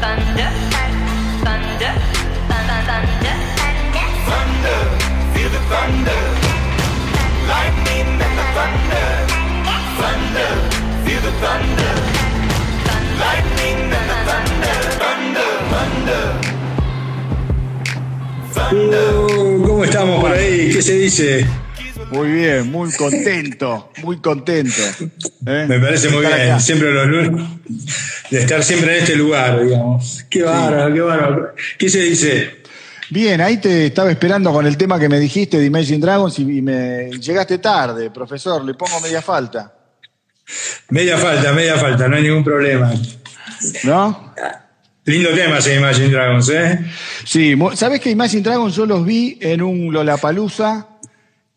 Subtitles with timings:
[0.00, 0.50] thunder,
[1.44, 1.92] thunder,
[4.28, 4.80] Thunder,
[5.34, 6.20] feel the thunder.
[7.52, 9.06] Lightning and the thunder.
[10.00, 10.50] Thunder,
[11.04, 11.94] feel the thunder.
[13.24, 14.76] Lightning and the thunder.
[15.02, 16.24] Thunder, thunder.
[18.54, 19.08] Thunder.
[19.16, 20.70] Uh, ¿Cómo estamos por ahí?
[20.72, 21.59] ¿Qué se dice?
[22.10, 24.82] Muy bien, muy contento, muy contento.
[25.46, 25.66] ¿eh?
[25.68, 26.60] Me parece muy bien, acá.
[26.60, 27.46] siempre los lunes,
[28.30, 30.24] de estar siempre en este lugar, digamos.
[30.28, 31.54] Qué bárbaro, qué bárbaro.
[31.78, 32.60] ¿Qué se dice?
[33.10, 36.42] Bien, ahí te estaba esperando con el tema que me dijiste de Imagine Dragons y,
[36.42, 39.72] y me llegaste tarde, profesor, le pongo media falta.
[40.88, 42.92] Media falta, media falta, no hay ningún problema.
[43.84, 44.34] ¿No?
[45.04, 46.78] Lindo tema ese Imagine Dragons, ¿eh?
[47.24, 50.86] Sí, ¿sabés que Imagine Dragons yo los vi en un Lollapalooza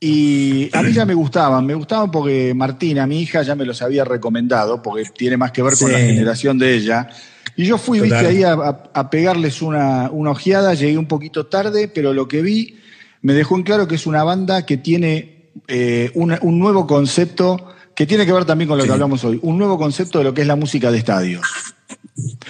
[0.05, 3.81] y a mí ya me gustaban, me gustaban porque Martina, mi hija, ya me los
[3.81, 5.93] había recomendado porque tiene más que ver con Sí.
[5.93, 7.07] la generación de ella.
[7.55, 8.25] Y yo fui, Total.
[8.25, 12.27] viste, ahí a, a- a pegarles una, una ojeada, llegué un poquito tarde, pero lo
[12.27, 12.77] que vi
[13.21, 17.69] me dejó en claro que es una banda que tiene eh, una- un nuevo concepto
[17.95, 20.33] que tiene que ver también con lo que hablamos hoy, un nuevo concepto de lo
[20.33, 21.45] que es la música de estadios.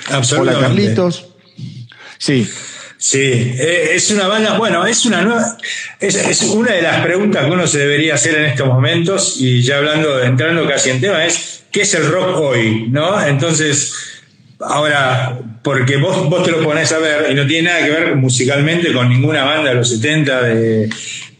[0.07, 0.67] Hola Absolutamente.
[0.67, 1.27] Carlitos.
[2.17, 2.47] Sí,
[3.03, 5.57] Sí, eh, es una banda, bueno, es una nueva,
[5.99, 9.61] es, es una de las preguntas que uno se debería hacer en estos momentos, y
[9.61, 12.87] ya hablando, entrando casi en tema, es ¿qué es el rock hoy?
[12.89, 13.21] ¿No?
[13.21, 13.93] Entonces,
[14.61, 18.15] ahora, porque vos, vos te lo ponés a ver y no tiene nada que ver
[18.15, 20.89] musicalmente con ninguna banda de los 70, de,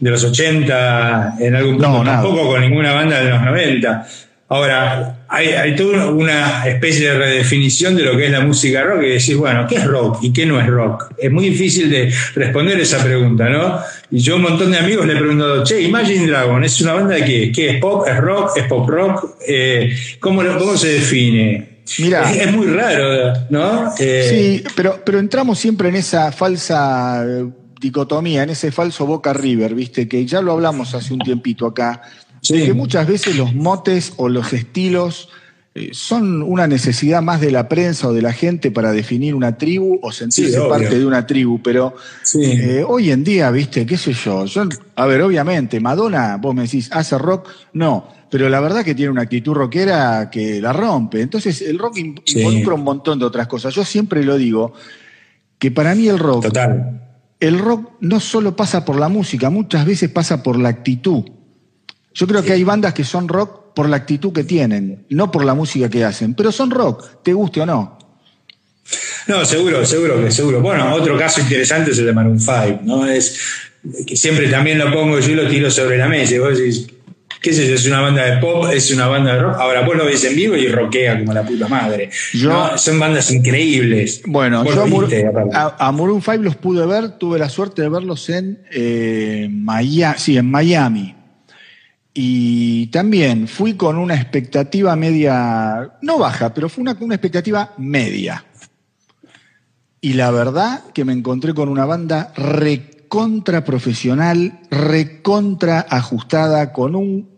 [0.00, 4.06] de los 80, en algún punto, No, tampoco con ninguna banda de los 90.
[4.50, 9.02] Ahora, hay, hay toda una especie de redefinición de lo que es la música rock
[9.02, 11.12] y decís, bueno, ¿qué es rock y qué no es rock?
[11.18, 13.80] Es muy difícil de responder esa pregunta, ¿no?
[14.10, 16.94] Y yo a un montón de amigos le he preguntado, che, Imagine Dragon, ¿es una
[16.94, 17.52] banda de qué?
[17.52, 18.06] ¿Qué es pop?
[18.06, 18.56] ¿Es rock?
[18.56, 19.36] ¿Es pop rock?
[19.46, 21.80] Eh, ¿cómo, ¿Cómo se define?
[21.98, 22.30] Mirá.
[22.30, 23.92] Es, es muy raro, ¿no?
[23.98, 27.46] Eh, Sí, pero, pero entramos siempre en esa falsa eh,
[27.80, 30.08] dicotomía, en ese falso Boca River, ¿viste?
[30.08, 32.02] Que ya lo hablamos hace un tiempito acá,
[32.44, 32.66] Sí.
[32.66, 35.30] que muchas veces los motes o los estilos
[35.74, 39.56] eh, son una necesidad más de la prensa o de la gente para definir una
[39.58, 42.42] tribu o sentirse Sí, parte de una tribu, pero Sí.
[42.44, 43.84] eh, hoy en día, ¿viste?
[43.86, 44.44] ¿Qué sé yo?
[44.44, 44.68] yo?
[44.94, 47.48] A ver, obviamente, Madonna, vos me decís, ¿hace rock?
[47.72, 48.06] No.
[48.30, 51.20] Pero la verdad que tiene una actitud rockera que la rompe.
[51.22, 53.74] Entonces, el rock involucra un montón de otras cosas.
[53.74, 54.74] Yo siempre lo digo,
[55.58, 57.00] que para mí el rock, Total.
[57.40, 61.24] el rock no solo pasa por la música, muchas veces pasa por la actitud.
[62.14, 65.44] Yo creo que hay bandas que son rock por la actitud que tienen, no por
[65.44, 67.98] la música que hacen, pero son rock, te guste o no.
[69.26, 70.60] No, seguro, seguro que seguro.
[70.60, 73.06] Bueno, otro caso interesante es el de Maroon 5, ¿no?
[73.06, 73.40] Es
[74.06, 76.34] que siempre también lo pongo yo y lo tiro sobre la mesa.
[76.34, 76.86] Y vos decís,
[77.40, 79.56] qué sé yo, es una banda de pop, es una banda de rock.
[79.58, 82.10] Ahora vos lo ves en vivo y rockea como la puta madre.
[82.34, 82.78] Yo- ¿no?
[82.78, 84.20] Son bandas increíbles.
[84.26, 88.28] Bueno, yo viste, a- a Maroon 5 los pude ver, tuve la suerte de verlos
[88.28, 91.14] en eh, Miami, sí, en Miami.
[92.16, 98.44] Y también fui con una expectativa media, no baja, pero fue una, una expectativa media.
[100.00, 107.30] Y la verdad que me encontré con una banda recontra profesional, recontra ajustada, con un,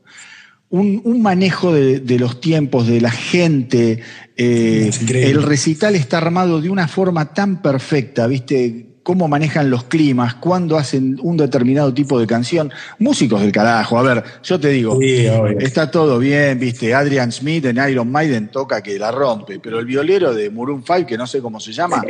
[0.69, 4.03] un, un manejo de, de los tiempos, de la gente.
[4.37, 8.96] eh, el recital está armado de una forma tan perfecta, ¿viste?
[9.07, 12.73] Cómo manejan los climas, cuándo hacen un determinado tipo de canción.
[12.99, 15.29] Músicos del carajo, a ver, yo te digo, Sí,
[15.61, 16.93] está todo bien, ¿viste?
[16.93, 21.07] Adrian Smith en Iron Maiden toca que la rompe, pero el violero de Maroon 5,
[21.07, 22.03] que no sé cómo se llama,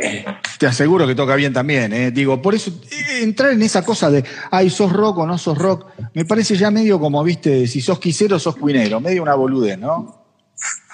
[0.57, 2.09] te aseguro que toca bien también, ¿eh?
[2.09, 5.55] Digo, por eso, eh, entrar en esa cosa de, ay, sos rock o no sos
[5.55, 5.85] rock,
[6.15, 7.67] me parece ya medio como, ¿viste?
[7.67, 10.26] Si sos quisero, sos cuinero, medio una boludez, ¿no?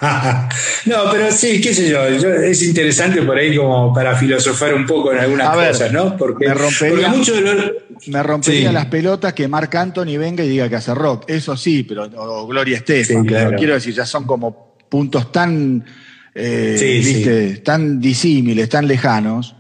[0.86, 4.86] no, pero sí, qué sé yo, yo- es interesante por ahí como para filosofar un
[4.86, 6.18] poco en algunas A ver, cosas, ¿no?
[6.18, 7.34] Porque, me rompería- porque mucho
[8.08, 8.74] Me rompería Sí.
[8.74, 11.24] las pelotas que Marc Anthony venga y diga que hace rock.
[11.28, 13.22] Eso sí, pero o Gloria Estefan.
[13.22, 13.46] Sí, claro.
[13.50, 15.86] pero quiero decir, ya son como puntos tan,
[16.36, 17.14] eh, Sí, sí.
[17.14, 19.56] viste, tan disímiles, tan lejanos.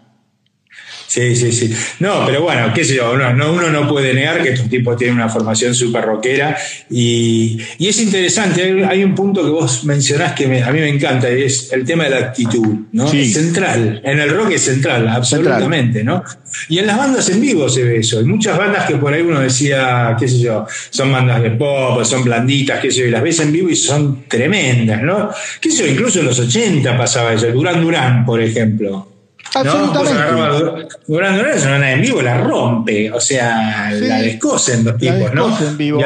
[1.13, 1.71] Sí, sí, sí.
[1.99, 4.97] No, pero bueno, qué sé yo, uno no, uno no puede negar que estos tipos
[4.97, 6.57] tienen una formación súper rockera
[6.89, 10.79] y, y, es interesante, hay, hay, un punto que vos mencionás que me, a mí
[10.79, 13.07] me encanta, y es el tema de la actitud, ¿no?
[13.07, 13.21] Sí.
[13.21, 16.23] Es central, en el rock es central, absolutamente, ¿no?
[16.67, 19.21] Y en las bandas en vivo se ve eso, hay muchas bandas que por ahí
[19.21, 23.11] uno decía, qué sé yo, son bandas de pop, son blanditas, qué sé yo, y
[23.11, 25.29] las ves en vivo y son tremendas, ¿no?
[25.61, 29.12] Qué sé yo, incluso en los 80 pasaba eso, Durán Durán, por ejemplo.
[29.55, 30.31] Absolutamente.
[30.31, 30.87] ¿no?
[31.07, 35.33] Durán es una banda en vivo, la rompe, o sea, sí, la descosen los tipos,
[35.33, 35.57] ¿no?
[35.59, 36.01] En vivo.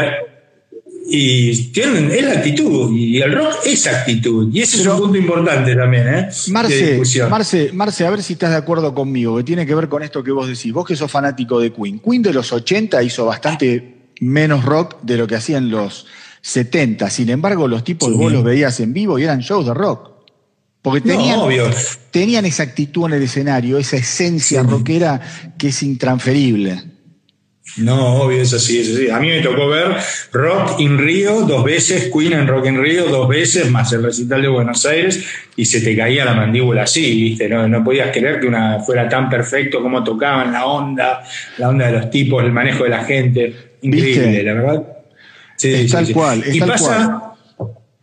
[1.10, 4.96] Y, y, tienen, es la actitud, y el rock es actitud, y ese Pero, es
[4.96, 6.30] un punto importante también, ¿eh?
[6.50, 10.04] Marce, Marce, Marce, a ver si estás de acuerdo conmigo, que tiene que ver con
[10.04, 10.74] esto que vos decís.
[10.74, 12.00] Vos que sos fanático de Queen.
[12.00, 16.08] Queen de los 80 hizo bastante menos rock de lo que hacían los
[16.42, 17.10] 70.
[17.10, 18.16] Sin embargo, los tipos sí.
[18.16, 20.17] vos los veías en vivo y eran shows de rock.
[20.90, 21.48] Porque tenían, no,
[22.12, 24.68] tenían esa actitud en el escenario, esa esencia sí.
[24.68, 25.20] rockera
[25.58, 26.84] que es intransferible.
[27.76, 29.10] No, obvio, es así, es así.
[29.10, 29.98] A mí me tocó ver
[30.32, 34.42] Rock in Rio dos veces, Queen en Rock in Rio dos veces, más el recital
[34.42, 35.24] de Buenos Aires,
[35.56, 37.50] y se te caía la mandíbula así, ¿viste?
[37.50, 41.24] No, no podías creer que una fuera tan perfecto como tocaban, la onda,
[41.58, 43.56] la onda de los tipos, el manejo de la gente.
[43.82, 44.44] Increíble, ¿Viste?
[44.44, 44.84] la verdad.
[45.58, 47.27] Sí, es tal sí, cual, es y tal pasa, cual.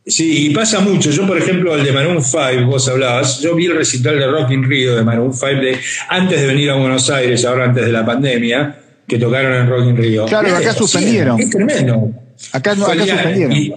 [0.07, 1.11] Sí, y pasa mucho.
[1.11, 4.51] Yo, por ejemplo, el de Maroon 5, vos hablabas, yo vi el recital de Rock
[4.51, 5.79] in Rio de Maroon 5 de,
[6.09, 9.87] antes de venir a Buenos Aires, ahora antes de la pandemia, que tocaron en Rock
[9.87, 10.27] in Rio.
[10.27, 11.41] Claro, acá suspendieron.
[11.41, 12.11] Es tremendo.
[12.53, 13.53] Acá, no, acá suspendieron.
[13.53, 13.73] Y,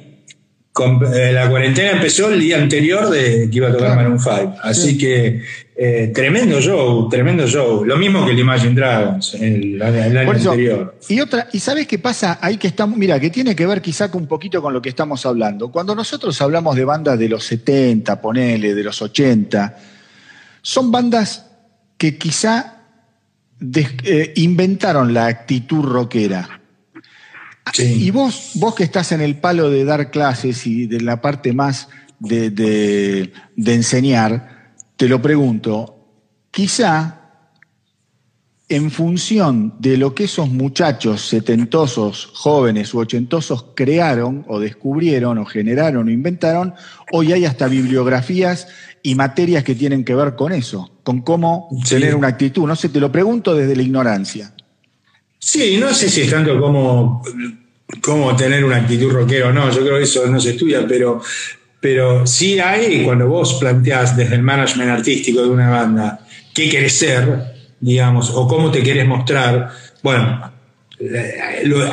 [0.77, 3.95] con, eh, la cuarentena empezó el día anterior de que iba a tocar.
[3.95, 4.57] Maroon 5.
[4.61, 4.97] Así sí.
[4.99, 5.41] que
[5.75, 7.83] eh, tremendo show, tremendo show.
[7.83, 10.95] Lo mismo que el Imagine Dragons el, el año eso, anterior.
[11.09, 12.95] Y otra, ¿y sabes qué pasa ahí que estamos?
[12.95, 15.71] Mira, que tiene que ver quizá con un poquito con lo que estamos hablando.
[15.71, 19.77] Cuando nosotros hablamos de bandas de los 70, ponele, de los 80,
[20.61, 21.47] son bandas
[21.97, 22.83] que quizá
[23.73, 26.56] eh, inventaron la actitud rockera.
[27.73, 28.05] Sí.
[28.05, 31.53] Y vos, vos que estás en el palo de dar clases y de la parte
[31.53, 35.97] más de, de, de enseñar, te lo pregunto,
[36.51, 37.17] quizá
[38.69, 45.45] en función de lo que esos muchachos setentosos, jóvenes u ochentosos crearon o descubrieron o
[45.45, 46.73] generaron o inventaron,
[47.13, 48.67] hoy hay hasta bibliografías
[49.03, 51.95] y materias que tienen que ver con eso, con cómo sí.
[51.95, 52.67] tener una actitud.
[52.67, 54.53] No sé, te lo pregunto desde la ignorancia.
[55.39, 57.23] Sí, no sé si es tanto como,
[58.01, 61.21] como tener una actitud rockera o no, yo creo que eso no se estudia, pero,
[61.79, 66.19] pero sí hay, cuando vos planteás desde el management artístico de una banda,
[66.53, 69.69] qué querés ser, digamos, o cómo te querés mostrar,
[70.01, 70.51] bueno,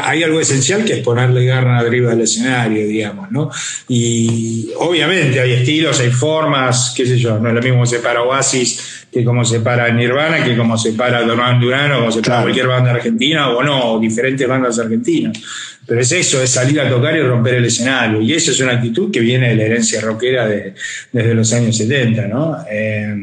[0.03, 3.51] hay algo esencial que es ponerle garra arriba del escenario, digamos, ¿no?
[3.87, 8.23] Y obviamente hay estilos, hay formas, qué sé yo, no es lo mismo se para
[8.23, 12.19] Oasis que como se para Nirvana, que como se para Duran Duran o como se
[12.19, 12.43] para claro.
[12.43, 15.39] cualquier banda argentina o no, o diferentes bandas argentinas.
[15.87, 18.21] Pero es eso, es salir a tocar y romper el escenario.
[18.21, 20.75] Y eso es una actitud que viene de la herencia rockera de,
[21.13, 22.57] desde los años 70, ¿no?
[22.69, 23.15] Eh,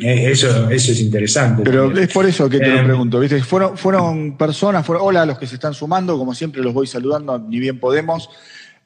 [0.00, 1.62] eso, eso es interesante.
[1.64, 2.04] Pero también.
[2.04, 3.42] es por eso que te eh, lo pregunto, ¿viste?
[3.42, 6.86] Fueron, fueron personas, fueron, hola a los que se están sumando, como siempre los voy
[6.86, 8.30] saludando, ni bien podemos.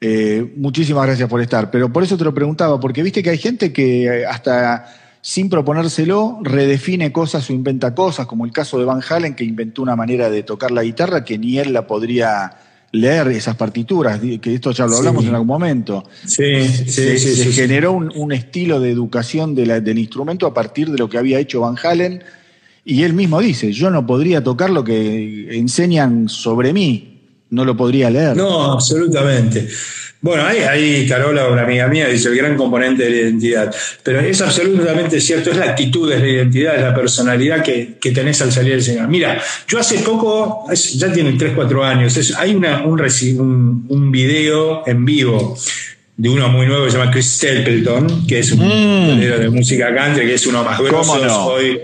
[0.01, 1.71] Eh, muchísimas gracias por estar.
[1.71, 4.85] Pero por eso te lo preguntaba, porque viste que hay gente que hasta
[5.21, 9.81] sin proponérselo redefine cosas o inventa cosas, como el caso de Van Halen, que inventó
[9.81, 12.57] una manera de tocar la guitarra que ni él la podría
[12.93, 15.29] leer esas partituras, que esto ya lo hablamos sí.
[15.29, 16.05] en algún momento.
[16.25, 19.97] Sí, sí, se, sí, se sí, generó un, un, estilo de educación de la, del
[19.97, 22.23] instrumento a partir de lo que había hecho Van Halen,
[22.85, 27.12] y él mismo dice, yo no podría tocar lo que enseñan sobre mí,
[27.53, 28.35] no lo podría leer.
[28.35, 29.67] No, absolutamente.
[30.21, 33.75] Bueno, ahí, ahí Carola, una amiga mía, dice el gran componente de la identidad.
[34.03, 38.11] Pero es absolutamente cierto, es la actitud, es la identidad, es la personalidad que, que
[38.11, 39.09] tenés al salir del Señor.
[39.09, 44.11] Mira, yo hace poco, ya tienen 3, 4 años, es, hay una, un, un, un,
[44.11, 45.57] video en vivo
[46.15, 49.19] de uno muy nuevo que se llama Chris Stapleton, que es un mm.
[49.19, 51.45] de música country, que es uno más grosos no?
[51.47, 51.81] hoy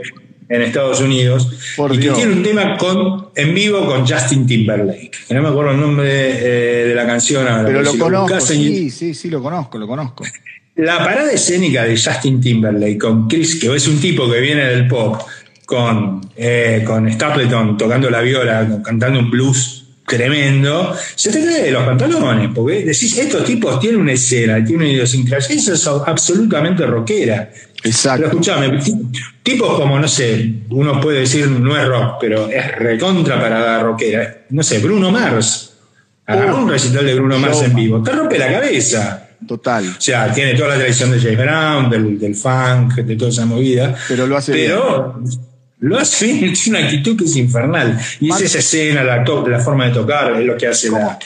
[0.50, 2.16] en Estados Unidos Por y Dios.
[2.16, 5.12] que tiene un tema con, en vivo con Justin Timberlake.
[5.28, 7.66] Que no me acuerdo el nombre de, eh, de la canción ahora.
[7.66, 10.26] Pero lo si conozco, lo sí, sí, sí, lo conozco, lo conozco.
[10.76, 14.88] La parada escénica de Justin Timberlake con Chris, que es un tipo que viene del
[14.88, 15.22] pop,
[15.66, 21.72] con, eh, con Stapleton tocando la viola, cantando un blues tremendo, se te cae de
[21.72, 26.86] los pantalones, porque decís, estos tipos tienen una escena, tienen una idiosincrasia, eso es absolutamente
[26.86, 27.52] rockera.
[27.84, 28.28] Exacto.
[28.28, 28.80] Pero escúchame,
[29.44, 34.40] tipos como, no sé, uno puede decir no es rock, pero es recontra para rockera.
[34.50, 35.74] No sé, Bruno Mars.
[36.26, 38.04] Agarró un recital de Bruno Mars en vivo.
[38.04, 39.26] Te rompe la cabeza.
[39.48, 39.88] Total.
[39.98, 43.46] O sea, tiene toda la tradición de James Brown, del, del, funk, de toda esa
[43.46, 43.96] movida.
[44.08, 45.40] Pero lo hace pero, bien.
[45.80, 47.98] Lo hace bien, tiene una actitud que es infernal.
[48.20, 51.02] Y es esa escena, la, to- la forma de tocar, es lo que hace ¿Cómo,
[51.02, 51.20] la.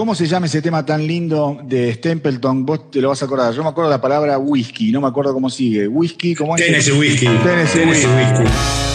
[0.00, 2.64] Cómo se llama ese tema tan lindo de Stempleton?
[2.64, 3.52] Vos te lo vas a acordar.
[3.52, 5.86] Yo me acuerdo la palabra whisky, no me acuerdo cómo sigue.
[5.88, 6.64] Whisky, ¿cómo es?
[6.64, 7.28] Tennessee Whiskey.
[7.44, 8.06] Tennessee Tennessee.
[8.06, 8.89] Whiskey.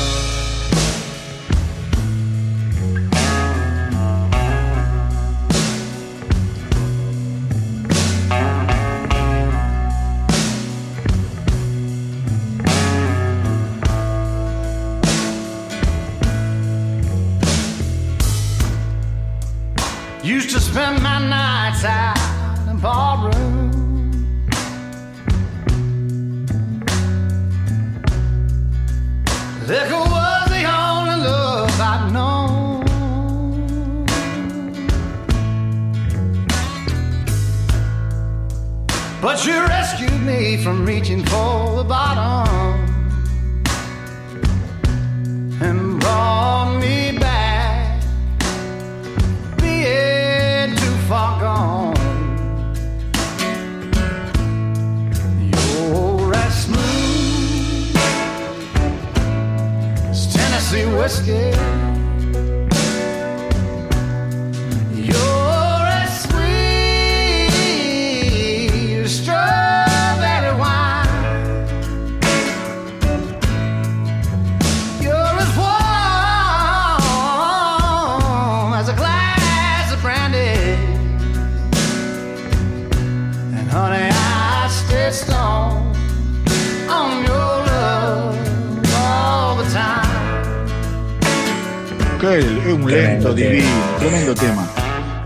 [92.19, 93.49] Que es un lento, Tremendo tema.
[93.49, 93.69] divino,
[93.99, 94.71] tremendo tema.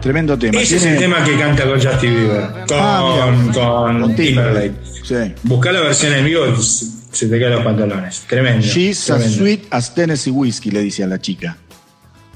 [0.02, 0.62] Tremendo tema.
[0.62, 2.42] Ese es el tema que canta con Justin Bieber.
[2.68, 4.74] Con, Ah, con, Con Timberlake.
[5.04, 5.16] Sí.
[5.44, 8.22] Buscá la versión en vivo, se te caen los pantalones.
[8.28, 8.66] Tremendo.
[8.66, 9.38] She's as tremendo.
[9.38, 11.58] sweet as Tennessee whiskey, le dice a la chica.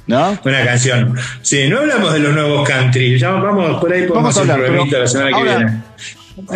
[0.05, 0.37] ¿No?
[0.43, 1.15] Una canción.
[1.41, 3.17] Sí, no hablamos de los nuevos country.
[3.17, 5.81] Ya vamos por ahí, podemos Vamos a hablar, pero la semana que viene.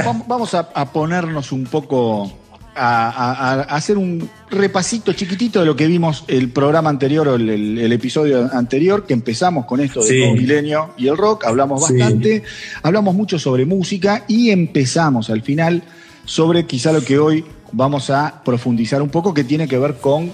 [0.04, 2.32] Vam- Vamos a, a ponernos un poco
[2.78, 7.78] a, hacer un repasito chiquitito de lo que vimos el programa anterior o el, el-
[7.80, 10.32] el episodio anterior, que empezamos con esto del Sí.
[10.42, 11.94] milenio y el rock, hablamos Sí.
[11.98, 12.44] bastante,
[12.84, 15.84] hablamos mucho sobre música y empezamos al final
[16.26, 20.32] sobre quizá lo que hoy vamos a profundizar un poco, que tiene que ver con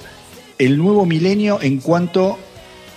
[0.60, 2.38] el nuevo milenio en cuanto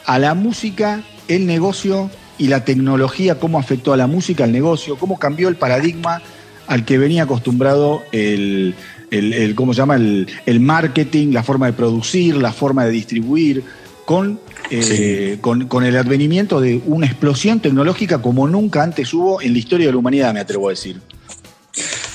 [0.05, 4.97] a la música, el negocio y la tecnología, cómo afectó a la música, al negocio,
[4.97, 6.21] cómo cambió el paradigma
[6.67, 8.75] al que venía acostumbrado el,
[9.11, 9.97] el- el- ¿cómo se llama?
[9.97, 13.63] El, el marketing, la forma de producir, la forma de distribuir,
[14.05, 14.39] con,
[14.71, 19.59] eh, con, con el advenimiento de una explosión tecnológica como nunca antes hubo en la
[19.59, 21.01] historia de la humanidad, me atrevo a decir.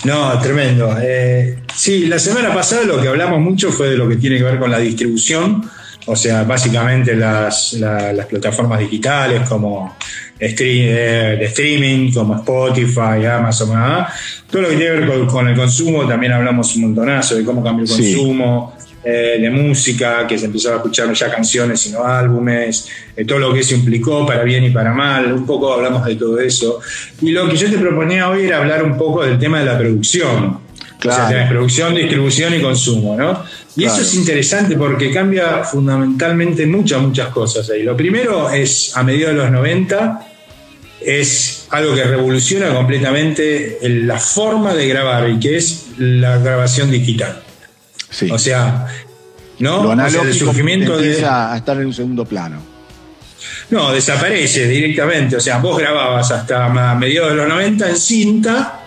[0.05, 0.95] No, tremendo.
[0.99, 4.43] Eh, sí, la semana pasada lo que hablamos mucho fue de lo que tiene que
[4.43, 5.69] ver con la distribución,
[6.07, 9.95] o sea, básicamente las, la- las plataformas digitales como
[10.47, 13.69] de streaming, como Spotify, Amazon,
[14.49, 17.63] todo lo que tiene que ver con, el consumo, también hablamos un montonazo de cómo
[17.63, 18.15] cambió el Sí.
[18.15, 18.75] consumo.
[19.03, 23.39] eh, de música, que se empezaba a escuchar no ya canciones, sino álbumes, eh, todo
[23.39, 26.79] lo que eso implicó para bien y para mal, un poco hablamos de todo eso.
[27.19, 29.75] Y lo que yo te proponía hoy era hablar un poco del tema de la
[29.79, 30.59] producción.
[30.99, 31.23] Claro.
[31.25, 33.43] O sea, producción, distribución y consumo, ¿no?
[33.75, 33.95] Y Claro.
[33.95, 37.81] eso es interesante porque cambia fundamentalmente muchas, muchas cosas ahí.
[37.81, 40.27] Lo primero es, a mediados de los 90,
[41.05, 47.41] es algo que revoluciona completamente la forma de grabar y que es la grabación digital.
[48.09, 48.29] Sí.
[48.31, 48.87] O sea,
[49.59, 49.83] ¿no?
[49.83, 51.07] Lo O sea, el surgimiento de.
[51.07, 52.61] empieza a estar en un segundo plano.
[53.69, 55.35] No, desaparece directamente.
[55.37, 58.77] O sea, vos grababas hasta mediados de los 90 en cinta.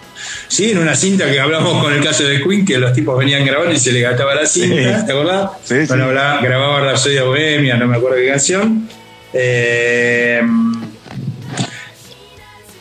[0.46, 3.44] Sí, en una cinta que hablamos con el caso de Queen, que los tipos venían
[3.44, 5.06] grabando y se le gastaba la cinta, Sí.
[5.06, 5.50] ¿te acordás?
[5.64, 5.86] Sí, sí.
[5.88, 8.88] Bueno, hablaba- grababa Rhapsody Bohemia, no me acuerdo qué canción.
[9.32, 10.40] Eh,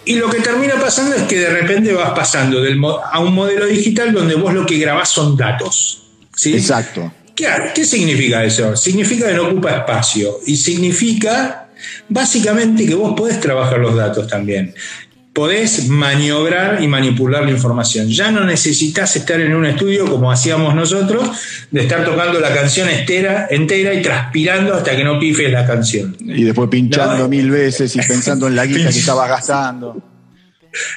[0.06, 2.82] y lo que termina pasando es que de repente vas pasando del
[3.12, 6.04] a un modelo digital donde vos lo que grabás son datos.
[6.36, 6.54] ¿sí?
[6.54, 7.14] Exacto.
[7.36, 8.76] Claro, ¿qué significa eso?
[8.76, 11.68] Significa que no ocupa espacio y significa
[12.08, 14.74] básicamente que vos podés trabajar los datos también.
[15.34, 18.08] Podés maniobrar y manipular la información.
[18.08, 21.28] Ya no necesitas estar en un estudio como hacíamos nosotros,
[21.72, 26.16] de estar tocando la canción entera, entera y transpirando hasta que no pifes la canción.
[26.20, 27.28] Y después pinchando No.
[27.28, 30.00] mil veces y pensando en la guita que estabas gastando.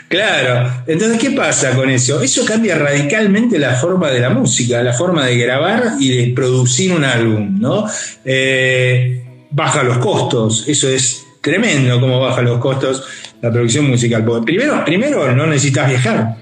[0.09, 2.23] Claro, entonces, ¿qué pasa con eso?
[2.23, 6.93] Eso cambia radicalmente la forma de la música, la forma de grabar y de producir
[6.93, 7.87] un álbum, ¿no?
[8.25, 13.05] Eh, baja los costos, eso es tremendo cómo baja los costos
[13.41, 14.25] la producción musical.
[14.25, 16.37] Porque primero, primero no necesitas viajar.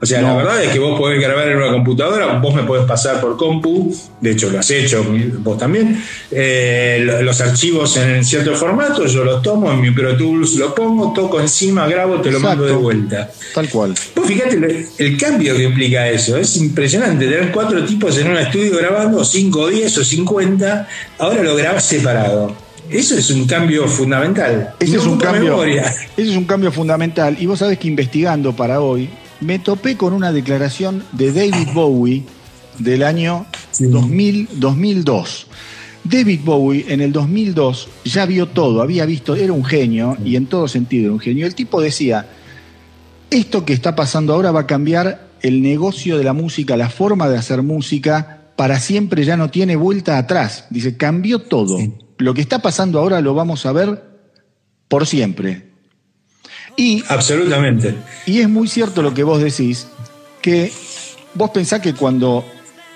[0.00, 2.84] O sea, la verdad es que vos podés grabar en una computadora, vos me podés
[2.86, 5.04] pasar por compu, de hecho lo has hecho,
[5.40, 6.00] vos también,
[6.30, 10.72] eh, lo- los archivos en cierto formato, yo los tomo en mi Pro Tools, lo
[10.72, 13.28] pongo, toco encima, grabo, te lo mando de vuelta.
[13.52, 13.92] Tal cual.
[14.14, 18.36] Vos fíjate el, el cambio que implica eso, es impresionante tener cuatro tipos en un
[18.38, 20.88] estudio grabando, 5, 10 o 50,
[21.18, 22.54] ahora lo grabás separado.
[22.90, 24.74] Eso es un cambio fundamental.
[24.80, 25.50] Ese No es un cambio.
[25.50, 25.82] memoria.
[26.16, 27.36] Ese es un cambio fundamental.
[27.38, 29.08] Y vos sabés que investigando para hoy,
[29.40, 32.22] me topé con una declaración de David Bowie
[32.78, 33.46] del año
[33.78, 35.46] 2000, 2002.
[36.04, 40.46] David Bowie en el 2002 ya vio todo, había visto, era un genio y en
[40.46, 41.46] todo sentido era un genio.
[41.46, 42.26] El tipo decía,
[43.30, 47.28] esto que está pasando ahora va a cambiar el negocio de la música, la forma
[47.28, 50.64] de hacer música, para siempre ya no tiene vuelta atrás.
[50.70, 51.78] Dice, cambió todo.
[52.18, 54.02] Lo que está pasando ahora lo vamos a ver
[54.88, 55.68] por siempre.
[56.76, 57.96] Y, Absolutamente.
[58.26, 59.88] y es muy cierto lo que vos decís,
[60.40, 60.72] que
[61.34, 62.44] vos pensás que cuando,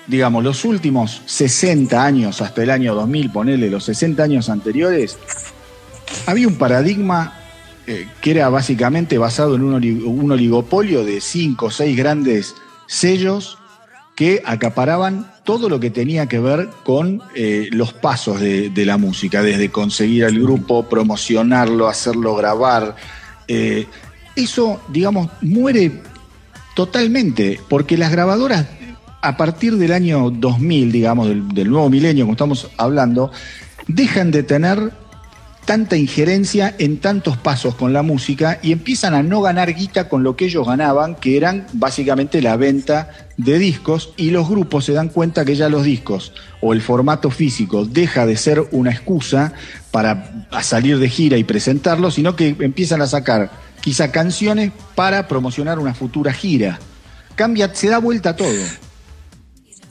[0.07, 5.17] digamos, los últimos 60 años, hasta el año 2000, ponele los 60 años anteriores,
[6.25, 7.39] había un paradigma
[7.87, 12.55] eh, que era básicamente basado en un, un oligopolio de cinco o seis grandes
[12.87, 13.57] sellos
[14.15, 19.41] que acaparaban todo lo que tenía que ver con eh, los pasos de, la música,
[19.41, 22.95] desde conseguir al grupo, promocionarlo, hacerlo grabar.
[23.47, 23.87] eh,
[24.35, 26.01] eso, digamos, muere
[26.75, 28.65] totalmente, porque las grabadoras,
[29.21, 33.31] a partir del año 2000, digamos, del, del nuevo milenio, como estamos hablando,
[33.87, 34.91] dejan de tener
[35.65, 40.23] tanta injerencia en tantos pasos con la música y empiezan a no ganar guita con
[40.23, 44.93] lo que ellos ganaban, que eran básicamente la venta de discos, y los grupos se
[44.93, 49.53] dan cuenta que ya los discos o el formato físico deja de ser una excusa
[49.91, 53.51] para salir de gira y presentarlo, sino que empiezan a sacar
[53.81, 56.79] quizá canciones para promocionar una futura gira.
[57.35, 58.53] Cambia, se da vuelta todo.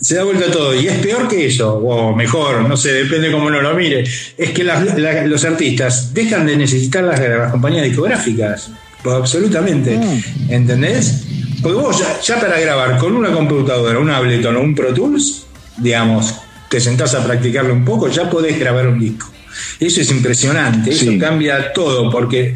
[0.02, 0.74] Se da vuelta todo.
[0.74, 4.04] Y es peor que eso, o mejor, no sé, depende cómo uno lo mire.
[4.36, 8.70] Es que las- la- los artistas dejan de necesitar las, las compañías discográficas.
[9.02, 9.96] Pues, absolutamente.
[9.96, 10.50] Mm.
[10.52, 11.24] ¿Entendés?
[11.62, 15.46] Porque vos ya, ya para grabar con una computadora, un Ableton o un Pro Tools,
[15.78, 16.34] digamos,
[16.68, 19.30] te sentás a practicarlo un poco, ya podés grabar un disco.
[19.78, 22.54] Eso es impresionante, eso cambia todo, porque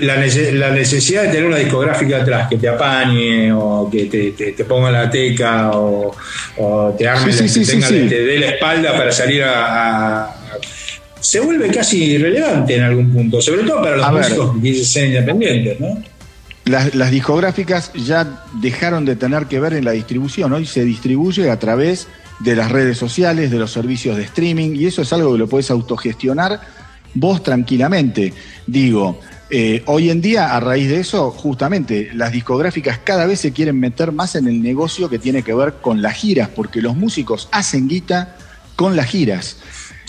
[0.00, 4.32] la, nece- la necesidad de tener una discográfica atrás que te apañe o que te,
[4.32, 6.14] te- te ponga la teca o,
[6.58, 10.36] o te arme, Sí, sí, sí, te, dé la espalda para salir a, a-
[11.20, 14.22] se vuelve casi irrelevante en algún punto, sobre todo para los A ver.
[14.24, 16.02] músicos que quieren ser independientes, ¿no?
[16.64, 20.52] Las, las discográficas ya dejaron de tener que ver en la distribución.
[20.52, 22.08] Hoy se distribuye a través
[22.40, 25.48] de las redes sociales, de los servicios de streaming, y eso es algo que lo
[25.48, 26.60] puedes autogestionar
[27.14, 28.32] vos tranquilamente.
[28.66, 29.18] Digo,
[29.50, 33.80] eh, hoy en día, a raíz de eso, justamente, las discográficas cada vez se quieren
[33.80, 37.48] meter más en el negocio que tiene que ver con las giras, porque los músicos
[37.52, 38.36] hacen guita
[38.76, 39.56] con las giras.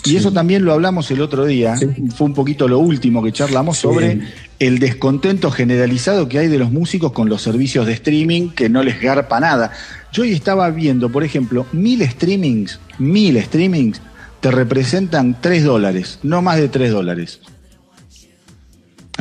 [0.04, 0.16] Y Sí.
[0.16, 1.86] eso también lo hablamos el otro día, Sí.
[2.16, 3.82] fue un poquito lo último que charlamos Sí.
[3.82, 4.20] sobre
[4.58, 8.82] el descontento generalizado que hay de los músicos con los servicios de streaming que no
[8.82, 9.72] les garpa nada.
[10.12, 14.00] Yo hoy estaba viendo, por ejemplo, mil streamings, mil streamings
[14.40, 17.40] te representan 3 dólares, no más de 3 dólares.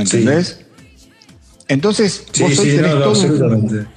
[0.01, 0.61] ¿Entendés?
[1.67, 3.87] Entonces, Sí, vos hoy sí, tenés no, todo un- absolutamente.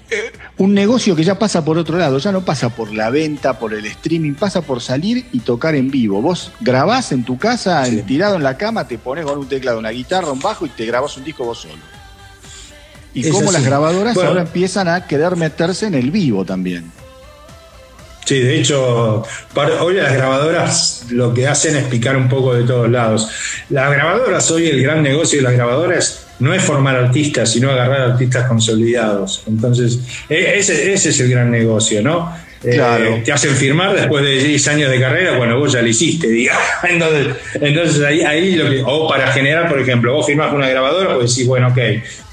[0.59, 3.73] un negocio que ya pasa por otro lado, ya no pasa por la venta, por
[3.73, 6.21] el streaming, pasa por salir y tocar en vivo.
[6.21, 9.79] Vos grabás en tu casa, en- tirado en la cama, te pones con un teclado,
[9.79, 11.75] una guitarra, un bajo y te grabás un disco vos solo.
[13.15, 13.55] Y Es cómo así.
[13.55, 14.29] las grabadoras Bueno.
[14.31, 16.93] ahora empiezan a querer meterse en el vivo también.
[18.25, 22.63] Sí, de hecho, para- hoy las grabadoras lo que hacen es picar un poco de
[22.63, 23.29] todos lados.
[23.71, 28.13] Las grabadoras, hoy el gran negocio de las grabadoras no es formar artistas, sino agarrar
[28.13, 29.43] artistas consolidados.
[29.47, 32.33] Entonces, e- ese, ese es el gran negocio, ¿no?
[32.65, 33.21] Eh, Claro.
[33.25, 36.63] te hacen firmar después de 10 años de carrera, bueno, vos ya lo hiciste, digamos.
[36.89, 40.69] Entonces, entonces ahí, ahí lo que, o para generar, por ejemplo, vos firmás con una
[40.69, 41.79] grabadora, pues decís, bueno, ok,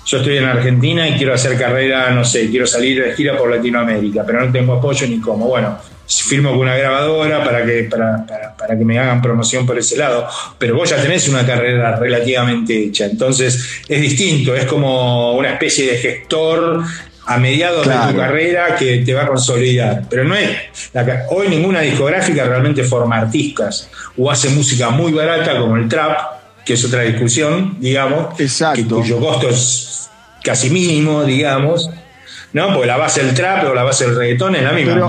[0.10, 3.52] yo estoy en Argentina y quiero hacer carrera, no sé, quiero salir de gira por
[3.52, 5.46] Latinoamérica, pero no tengo apoyo ni cómo.
[5.48, 9.78] Bueno, firmo con una grabadora para que, para, para, para que me hagan promoción por
[9.78, 15.34] ese lado, pero vos ya tenés una carrera relativamente hecha, entonces es distinto, es como
[15.34, 16.84] una especie de gestor
[17.28, 20.06] a mediados de tu carrera que te va a consolidar.
[20.10, 20.58] Pero no es.
[20.92, 26.39] la hoy ninguna discográfica realmente forma artistas o hace música muy barata como el trap,
[26.70, 28.84] que es otra discusión, digamos, Exacto.
[28.98, 30.08] que- cuyo costo es
[30.44, 31.90] casi mínimo, digamos.
[32.54, 32.68] ¿No?
[32.74, 34.94] Porque la base del trap o la base del reggaetón es la misma.
[34.94, 35.08] Pero-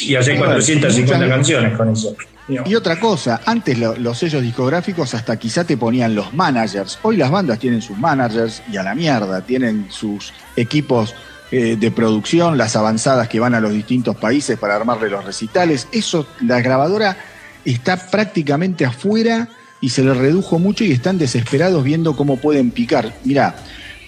[0.00, 2.16] y Bueno, 450 muchas- canciones con eso.
[2.64, 6.98] Y otra cosa, antes lo- los sellos discográficos hasta quizá te ponían los managers.
[7.02, 11.14] Hoy las bandas tienen sus managers y a la mierda, tienen sus equipos
[11.52, 15.86] eh, de producción, las avanzadas que van a los distintos países para armarle los recitales.
[15.92, 17.16] Eso, la grabadora
[17.64, 19.48] está prácticamente afuera
[19.80, 23.14] y se le redujo mucho y están desesperados viendo cómo pueden picar.
[23.24, 23.56] Mirá,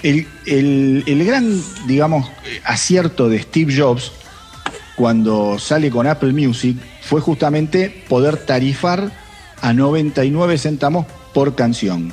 [0.02, 2.28] el, el- el gran, digamos,
[2.64, 4.12] acierto de Steve Jobs
[4.96, 9.10] cuando sale con Apple Music fue justamente poder tarifar
[9.60, 12.12] a 99 centavos por canción.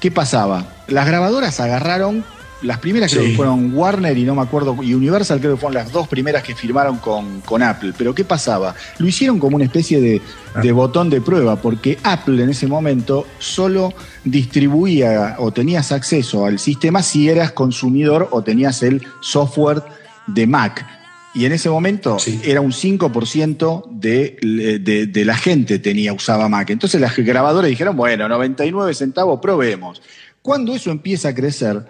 [0.00, 0.66] ¿Qué pasaba?
[0.88, 2.24] Las grabadoras agarraron,
[2.62, 5.74] las primeras creo que fueron Warner y no me acuerdo, y Universal creo que fueron
[5.74, 7.92] las dos primeras que firmaron con, con Apple.
[7.96, 8.74] Pero ¿qué pasaba?
[8.98, 10.20] Lo hicieron como una especie de,
[10.62, 13.94] de botón de prueba, porque Apple en ese momento solo
[14.24, 19.82] distribuía o tenías acceso al sistema si eras consumidor o tenías el software
[20.26, 20.86] de Mac.
[21.32, 22.40] Y en ese momento Sí.
[22.44, 24.36] era un 5% de,
[24.82, 26.70] de, de la gente tenía, usaba Mac.
[26.70, 30.02] Entonces las grabadoras dijeron, bueno, 99 centavos, probemos.
[30.42, 31.84] Cuando eso empieza a crecer,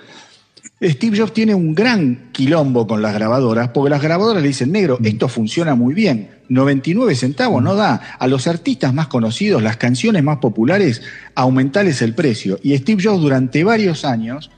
[0.83, 4.99] Steve Jobs tiene un gran quilombo con las grabadoras, porque las grabadoras le dicen, negro,
[5.05, 8.17] esto funciona muy bien, 99 centavos no da.
[8.19, 11.03] A los artistas más conocidos, las canciones más populares,
[11.35, 12.59] aumentales el precio.
[12.63, 14.51] Y Steve Jobs durante varios años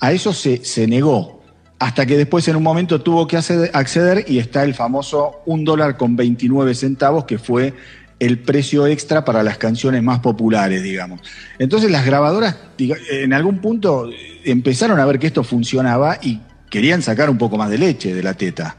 [0.00, 1.42] a eso se, se negó,
[1.78, 5.64] hasta que después en un momento tuvo que acceder, acceder y está el famoso un
[5.64, 7.74] dólar con 29 centavos, que fue
[8.18, 11.20] el precio extra para las canciones más populares, digamos.
[11.58, 17.02] Entonces las grabadoras, en algún punto, eh, empezaron a ver que esto funcionaba y querían
[17.02, 18.76] sacar un poco más de leche de la teta.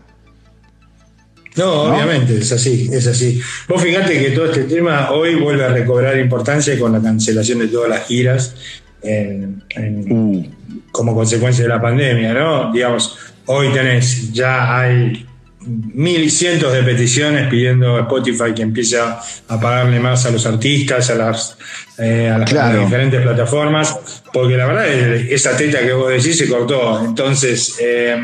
[1.56, 1.96] No, ¿No?
[1.96, 3.40] obviamente, es así, es así.
[3.68, 7.68] Vos fíjate que todo este tema hoy vuelve a recobrar importancia con la cancelación de
[7.68, 8.56] todas las giras
[9.04, 10.46] en- en- Uh,
[10.92, 12.72] como consecuencia de la pandemia, ¿no?
[12.74, 15.27] Digamos, hoy tenés, ya hay
[15.68, 20.32] mil y cientos de peticiones pidiendo a Spotify que empiece a a pagarle más a
[20.32, 21.58] los artistas, a las,
[21.98, 22.82] eh, a las, Claro.
[22.82, 27.00] diferentes plataformas, porque la verdad es- esa teta que vos decís se cortó.
[27.06, 28.16] Entonces, eh,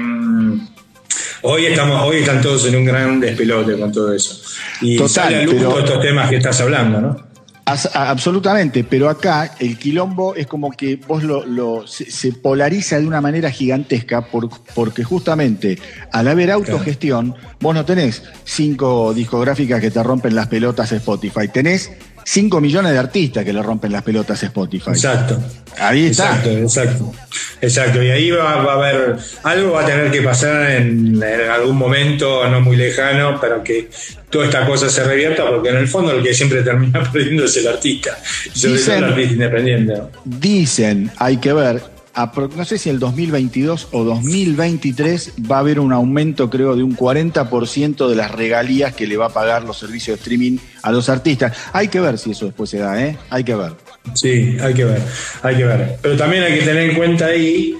[1.43, 4.41] hoy estamos, hoy están todos en un gran despelote con todo eso.
[4.81, 7.32] Y Total, sale a luz pero- todos estos temas que estás hablando, ¿no?
[7.65, 12.33] As- a- absolutamente, pero acá el quilombo es como que vos lo, lo- se, se
[12.33, 15.79] polariza de una manera gigantesca por- porque justamente
[16.11, 21.91] al haber autogestión, vos no tenés cinco discográficas que te rompen las pelotas Spotify, tenés
[22.25, 24.89] cinco millones de artistas que le rompen las pelotas a Spotify.
[24.91, 25.41] Exacto.
[25.79, 26.29] Ahí está.
[26.37, 27.13] Exacto, exacto.
[27.61, 28.03] Exacto.
[28.03, 31.77] Y ahí va, va a haber, algo va a tener que pasar en, en algún
[31.77, 33.89] momento no muy lejano para que
[34.29, 37.55] toda esta cosa se revierta, porque en el fondo el que siempre termina perdiendo es
[37.57, 38.17] el artista.
[38.53, 39.93] Sobre todo Dicen- el artista independiente.
[40.25, 41.81] Dicen, hay que ver,
[42.15, 46.95] no sé si el 2022 o 2023 va a haber un aumento, creo, de un
[46.95, 51.09] 40% de las regalías que le va a pagar los servicios de streaming a los
[51.09, 51.57] artistas.
[51.73, 53.17] Hay que ver si eso después se da, ¿eh?
[53.29, 53.71] Hay que ver.
[54.13, 55.01] Sí, hay que ver,
[55.41, 55.97] hay que ver.
[56.01, 57.75] Pero también hay que tener en cuenta ahí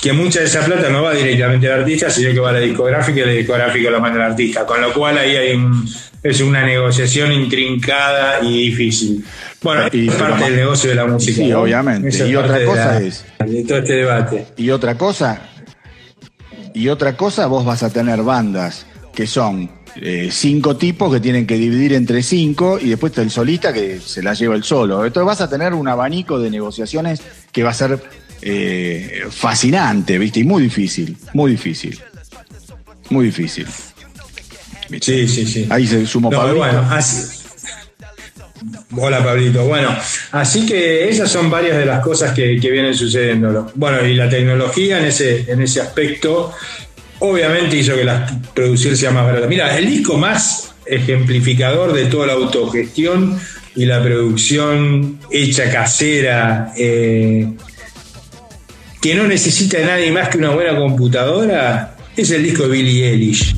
[0.00, 2.60] que mucha de esa plata no va directamente al artista, sino que va a la
[2.60, 4.64] discográfica y la discográfica lo manda al artista.
[4.64, 5.86] Con lo cual ahí hay un-
[6.22, 9.24] es una negociación intrincada y difícil.
[9.62, 11.36] Bueno, Y- es parte del negocio de la música.
[11.36, 11.62] Sí, ¿no?
[11.62, 12.08] obviamente.
[12.08, 14.46] Esa Y otra de cosa la- es- De todo este debate.
[14.56, 15.42] Y otra cosa,
[16.74, 21.46] y otra cosa, vos vas a tener bandas que son eh, cinco tipos que tienen
[21.48, 25.04] que dividir entre cinco y después está el solista que se la lleva el solo.
[25.04, 27.98] Entonces vas a tener un abanico de negociaciones que va a ser
[28.40, 30.40] eh, fascinante, ¿viste?
[30.40, 31.98] Y muy difícil, muy difícil.
[33.10, 33.66] Muy difícil.
[35.00, 35.66] Sí, sí, sí.
[35.70, 36.58] Ahí se sumó No, Pablito.
[36.58, 37.38] bueno, así.
[38.96, 39.64] Hola Pablito.
[39.66, 39.96] Bueno,
[40.32, 43.70] así que esas son varias de las cosas que, que vienen sucediendo.
[43.74, 46.52] Bueno, y la tecnología en ese, en ese aspecto,
[47.20, 49.46] obviamente hizo que la producir sea más barata.
[49.46, 53.38] Mira, el disco más ejemplificador de toda la autogestión
[53.76, 57.48] y la producción hecha casera, eh,
[59.00, 63.08] que no necesita de nadie más que una buena computadora, es el disco de Billie
[63.10, 63.54] Eilish.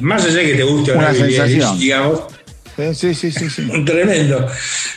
[0.00, 2.20] Más allá de que te guste o no digamos,
[2.76, 3.84] Sí, sí, sí, sí.
[3.86, 4.46] tremendo,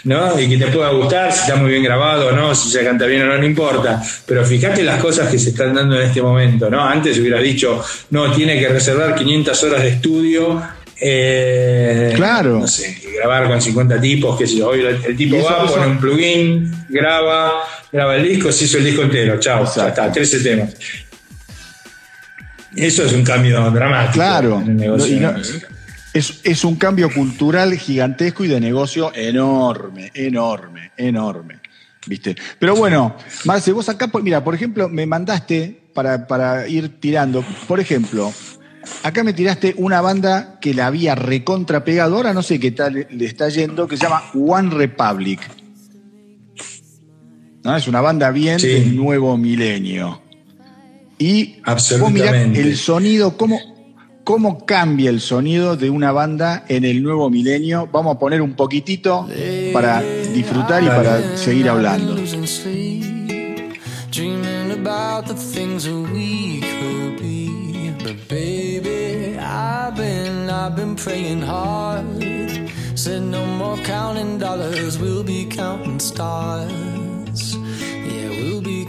[0.05, 0.39] ¿no?
[0.39, 3.05] Y que te pueda gustar, si está muy bien grabado o no, si se canta
[3.05, 4.01] bien o no, no importa.
[4.25, 6.83] Pero fíjate las cosas que se están dando en este momento, ¿no?
[6.83, 10.61] Antes hubiera dicho, no, tiene que reservar 500 horas de estudio.
[10.99, 12.59] eh, Claro.
[12.59, 14.69] No sé, grabar con 50 tipos, sé yo.
[14.69, 19.03] Hoy el, tipo va, pone un plugin, graba, graba el disco, se hizo el disco
[19.03, 20.75] entero, chao, ya está, 13 temas.
[22.77, 24.61] Eso es un cambio dramático Claro.
[24.61, 25.17] en el negocio.
[25.17, 25.33] Y no-
[26.13, 31.59] es, es un cambio cultural gigantesco y de negocio enorme, enorme, enorme.
[32.07, 32.35] ¿Viste?
[32.57, 37.79] Pero bueno, Marce, vos acá, mira, por ejemplo, me mandaste para, para ir tirando, por
[37.81, 38.31] ejemplo,
[39.03, 43.25] acá me tiraste una banda que la había recontrapegado, ahora no sé qué tal le
[43.25, 45.41] está yendo, que se llama One Republic.
[47.63, 47.75] ¿No?
[47.75, 48.67] Es una banda bien Sí.
[48.67, 50.21] del nuevo milenio.
[51.19, 52.61] Y vos mirá Absolutamente.
[52.61, 53.59] el sonido, cómo,
[54.23, 57.89] cómo cambia el sonido de una banda en el nuevo milenio.
[57.91, 59.27] Vamos a poner un poquitito
[59.73, 62.13] para disfrutar y para seguir hablando.
[62.13, 63.79] Losing sleep,
[64.11, 67.93] dreaming about the things that we could be.
[68.03, 72.05] But baby, I've been, I've been praying hard.
[72.95, 76.71] Said no more counting dollars, we'll be counting stars.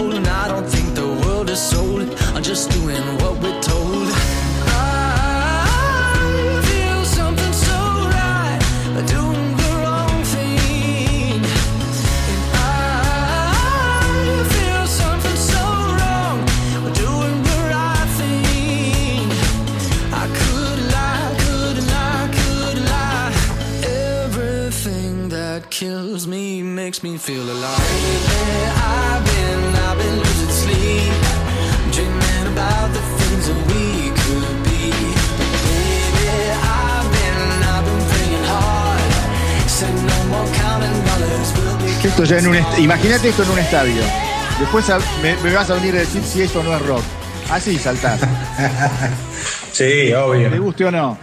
[0.00, 2.08] And I don't think the world is sold.
[2.34, 4.19] I'm just doing what we're told.
[42.22, 44.02] Esto ya en un est- Imagínate esto en un estadio.
[44.58, 47.02] Después a- me, me vas a venir a decir si eso no es rock.
[47.50, 48.18] Así saltar.
[49.72, 50.50] Sí, obvio.
[50.50, 51.16] ¿Te guste o no?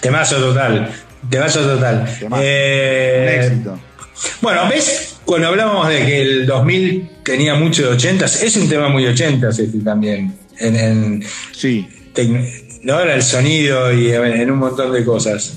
[0.00, 0.90] Temazo total.
[1.30, 2.16] Temazo total.
[2.18, 2.42] Temazo.
[2.44, 3.78] Eh, Un éxito.
[4.40, 5.16] Bueno, ¿ves?
[5.24, 9.50] Cuando hablábamos de que el 2000 tenía mucho de 80 es un tema muy 80
[9.50, 10.34] este también.
[10.58, 11.88] En, en Sí.
[12.82, 13.00] ¿no?
[13.00, 15.52] en el sonido y en, en un montón de cosas.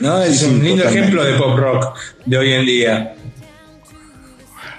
[0.00, 0.20] ¿no?
[0.22, 0.98] Es Sí, un lindo totalmente.
[0.98, 3.14] ejemplo de pop rock de hoy en día.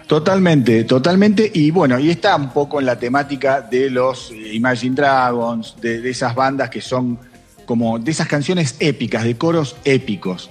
[0.09, 1.51] Totalmente, totalmente.
[1.53, 6.01] Y bueno, y está un poco en la temática de los eh, Imagine Dragons, de,
[6.01, 7.19] de esas bandas que son
[7.67, 10.49] como de esas canciones épicas, de coros épicos,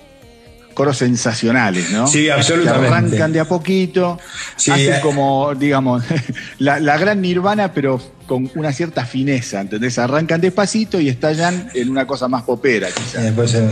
[0.74, 2.06] coros sensacionales, ¿no?
[2.06, 2.88] Sí, absolutamente.
[2.88, 4.20] Que arrancan de a poquito,
[4.54, 5.00] Sí, hacen eh.
[5.02, 6.04] como, digamos,
[6.58, 9.98] la, la gran nirvana, pero con una cierta fineza, ¿entendés?
[9.98, 13.24] Arrancan despacito y estallan en una cosa más popera, quizás.
[13.24, 13.68] Eh, pues, eh,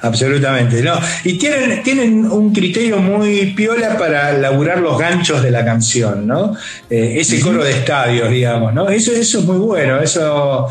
[0.00, 0.82] absolutamente.
[0.82, 0.98] No.
[1.22, 6.56] Y tienen, tienen un criterio muy piola para laburar los ganchos de la canción, ¿no?
[6.88, 8.88] Eh, ese coro de estadios, digamos, ¿no?
[8.88, 10.00] Eso, eso es muy bueno.
[10.00, 10.66] Eso.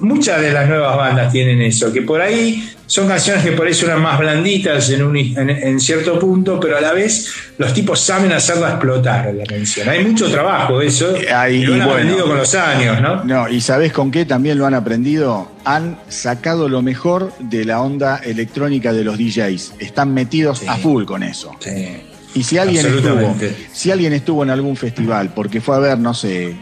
[0.00, 3.74] Muchas de las nuevas bandas tienen eso, que por ahí son canciones que por ahí
[3.74, 8.00] suenan más blanditas en, un, en, en cierto punto, pero a la vez los tipos
[8.00, 9.88] saben hacerla explotar la canción.
[9.88, 11.92] Hay mucho trabajo eso, Eh, y lo han bueno.
[11.92, 13.22] aprendido con los años, ¿no?
[13.24, 15.52] No, y ¿sabés con qué también lo han aprendido?
[15.66, 19.74] Han sacado lo mejor de la onda electrónica de los DJs.
[19.78, 21.52] Están metidos a full con eso.
[21.60, 22.02] Sí.
[22.34, 23.36] Y si alguien estuvo,
[23.72, 26.56] si alguien estuvo en algún festival porque fue a ver, no sé,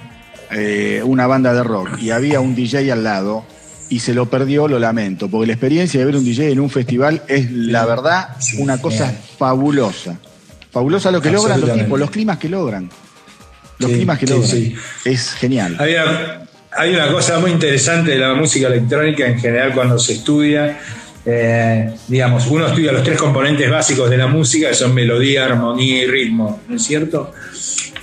[0.50, 3.44] eh, una banda de rock y había un DJ al lado
[3.88, 6.70] y se lo perdió, lo lamento, porque la experiencia de ver un DJ en un
[6.70, 9.20] festival es la verdad Sí, una cosa bien.
[9.38, 10.18] fabulosa.
[10.70, 12.90] Fabulosa lo que logran los tipos, los climas que logran.
[13.78, 14.50] Los Sí, climas que sí, logran.
[14.50, 14.74] sí.
[15.04, 15.76] Es genial.
[15.78, 20.14] Hay una, hay una cosa muy interesante de la música electrónica en general cuando se
[20.14, 20.78] estudia.
[21.28, 26.04] eh, digamos, uno estudia los tres componentes básicos de la música, que son melodía, armonía
[26.04, 27.32] y ritmo, ¿no es cierto?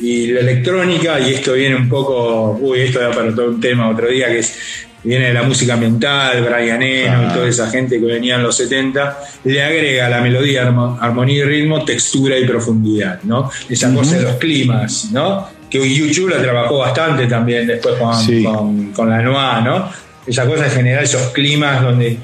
[0.01, 3.89] Y la electrónica, y esto viene un poco, uy, esto da para todo un tema
[3.89, 4.55] otro día, que es
[5.03, 8.55] viene de la música ambiental, Brian Eno y toda esa gente que venía en los
[8.55, 13.49] 70, le agrega a la melodía, armo- armonía y ritmo, textura y profundidad, ¿no?
[13.69, 15.47] Esa cosa de los climas, ¿no?
[15.69, 18.43] Que YouTube la trabajó bastante también después con, Sí.
[18.43, 19.89] con, con la Noa, ¿no?
[20.25, 22.17] Esa cosa de generar esos climas donde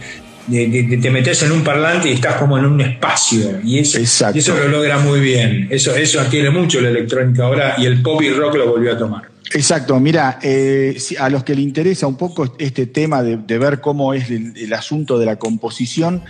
[0.48, 3.60] de- de- de- te metes en un parlante y estás como en un espacio.
[3.64, 4.04] Y eso, y
[4.40, 5.68] eso lo logra muy bien.
[5.70, 8.98] Eso, eso adquiere mucho la electrónica ahora y el pop y rock lo volvió a
[8.98, 9.29] tomar.
[9.54, 13.82] Exacto, mira, eh, a los que le interesa un poco este tema de, de ver
[13.82, 16.24] cómo es el, el asunto de la composición,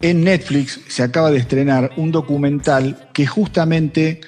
[0.00, 4.20] en Netflix se acaba de estrenar un documental que justamente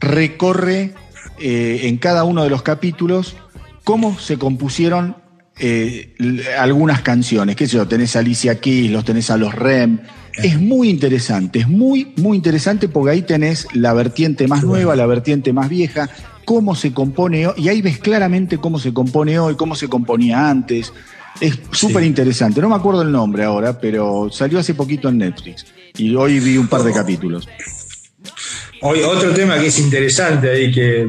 [0.00, 0.94] recorre
[1.40, 3.36] eh, en cada uno de los capítulos
[3.84, 5.16] cómo se compusieron
[5.58, 6.14] eh,
[6.58, 7.56] algunas canciones.
[7.56, 7.86] ¿Qué sé yo?
[7.86, 10.00] Tenés a Alicia Keys, los tenés a los REM.
[10.42, 15.06] Es muy interesante, es muy, muy interesante porque ahí tenés la vertiente más nueva, la
[15.06, 16.08] vertiente más vieja,
[16.44, 20.48] cómo se compone hoy, y ahí ves claramente cómo se compone hoy, cómo se componía
[20.50, 20.92] antes.
[21.40, 22.60] Es súper interesante.
[22.60, 25.64] No me acuerdo el nombre ahora, pero salió hace poquito en Netflix.
[25.96, 27.48] Y hoy vi un par de capítulos.
[28.84, 31.08] Hoy, otro tema que es interesante ahí, que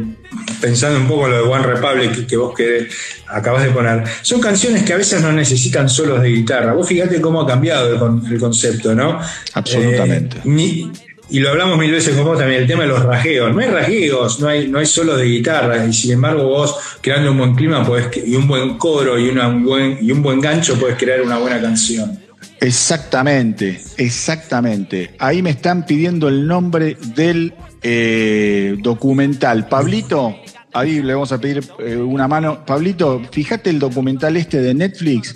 [0.61, 2.87] pensando un poco en lo de One Republic que, vos que
[3.27, 6.73] acabas de poner, son canciones que a veces no necesitan solos de guitarra.
[6.73, 9.19] Vos fíjate cómo ha cambiado el, con- el concepto, ¿no?
[9.53, 10.37] Absolutamente.
[10.37, 10.91] Eh, ni-
[11.29, 13.53] y lo hablamos mil veces con vos también, el tema de los rajeos.
[13.53, 17.31] No hay rajeos, no hay, no hay solos de guitarra, y sin embargo vos, creando
[17.31, 20.39] un buen clima podés, y un buen coro y, una, un buen, y un buen
[20.39, 22.19] gancho, podés crear una buena canción.
[22.59, 25.15] Exactamente, exactamente.
[25.19, 29.67] Ahí me están pidiendo el nombre del eh, documental.
[29.67, 30.35] Pablito,
[30.71, 32.65] ahí le vamos a pedir eh, una mano.
[32.65, 35.35] Pablito, fíjate el documental este de Netflix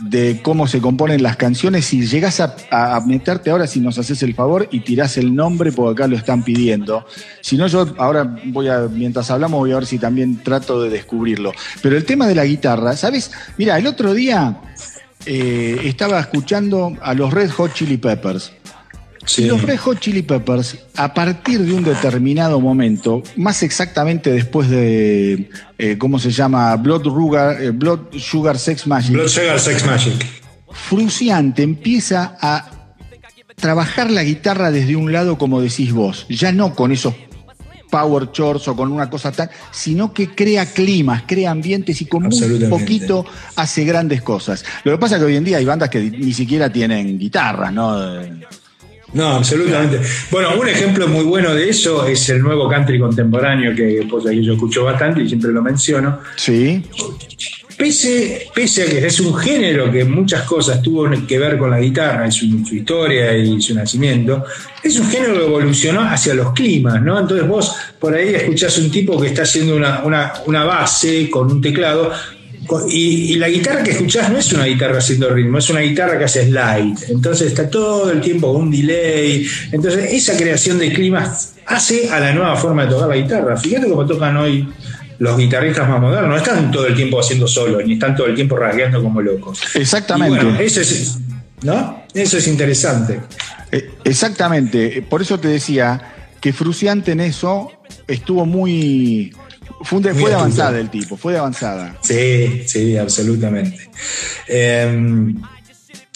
[0.00, 1.86] de cómo se componen las canciones.
[1.86, 6.02] Si llegás a, meterte ahora, si nos haces el favor y tirás el nombre, porque
[6.02, 7.06] acá lo están pidiendo.
[7.40, 10.90] Si no, yo ahora voy a, mientras hablamos, voy a ver si también trato de
[10.90, 11.52] descubrirlo.
[11.82, 13.30] Pero el tema de la guitarra, ¿sabes?
[13.56, 14.60] Mira, el otro día
[15.26, 18.52] eh, estaba escuchando a los Red Hot Chili Peppers.
[19.30, 19.44] Sí.
[19.46, 25.48] Los Red Hot Chili Peppers, a partir de un determinado momento, más exactamente después de,
[25.78, 26.74] eh, ¿cómo se llama?
[26.74, 30.26] Blood, Sugar, eh, Blood Sugar Sex Magic, Blood Sugar Sex Magic.
[30.72, 32.70] Fruciante empieza a
[33.54, 37.14] trabajar la guitarra desde un lado, como decís vos, ya no con esos
[37.88, 42.24] power chords o con una cosa tan, sino que crea climas, crea ambientes y con
[42.24, 44.64] muy poquito hace grandes cosas.
[44.82, 47.72] Lo que pasa es que hoy en día hay bandas que ni siquiera tienen guitarras,
[47.72, 47.96] ¿no?
[49.12, 50.00] No, absolutamente.
[50.30, 54.42] Bueno, un ejemplo muy bueno de eso es el nuevo country contemporáneo que, pues, que
[54.44, 56.20] yo escucho bastante y siempre lo menciono.
[56.36, 56.82] Sí,
[57.76, 61.80] Pese, pese a que es un género que muchas cosas tuvo que ver con la
[61.80, 64.44] guitarra, en su, su historia y su nacimiento,
[64.82, 67.18] es un género que evolucionó hacia los climas, ¿no?
[67.18, 71.50] Entonces vos por ahí escuchás un tipo que está haciendo una, una- una base con
[71.50, 72.12] un teclado,
[72.88, 76.18] y, y la guitarra que escuchás no es una guitarra haciendo ritmo, es una guitarra
[76.18, 76.96] que hace slide.
[77.08, 79.46] Entonces está todo el tiempo con un delay.
[79.72, 83.56] Entonces esa creación de climas hace a la nueva forma de tocar la guitarra.
[83.56, 84.68] Fíjate cómo tocan hoy
[85.18, 86.30] los guitarristas más modernos.
[86.30, 89.60] No están todo el tiempo haciendo solo, ni están todo el tiempo rasgueando como locos.
[89.74, 90.40] exactamente.
[90.40, 91.18] Y bueno, eso es,
[91.62, 92.04] ¿no?
[92.14, 93.20] Eso es interesante.
[93.70, 96.00] Eh, Exactamente, por eso te decía
[96.40, 97.70] que Fruciante en eso
[98.08, 99.32] estuvo muy.
[99.82, 101.96] Fue, de- fue avanzada el tipo, fue de avanzada.
[102.02, 103.90] Sí, sí, absolutamente.
[104.48, 105.34] Eh,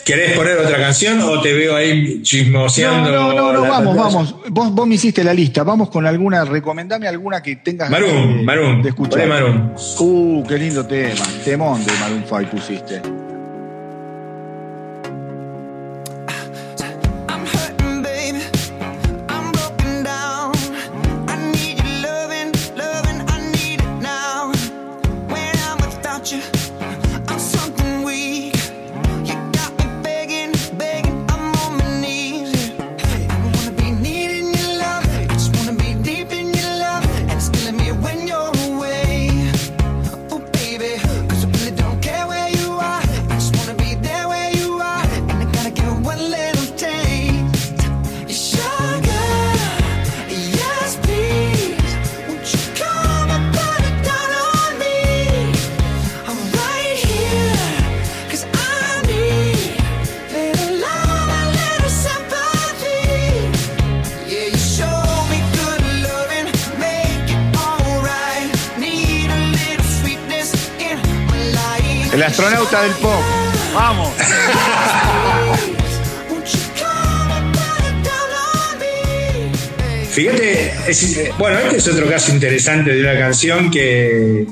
[0.05, 3.11] ¿Querés poner otra canción o te veo ahí No, chismoseando?
[3.11, 4.15] no, no, no, la vamos, pantalla?
[4.17, 4.35] vamos.
[4.51, 8.43] Vos, vos me hiciste la lista, vamos con alguna, recomendame alguna que tengas Maroon, de,
[8.45, 9.27] Maroon, de escuchar.
[9.27, 9.73] Maroon.
[10.01, 13.01] Uh, qué lindo tema, temón de Maroon 5 pusiste.
[72.83, 73.21] Del pop.
[73.75, 74.11] Vamos.
[80.11, 80.73] Fíjate,
[81.39, 84.47] bueno, este es otro caso interesante de una canción que,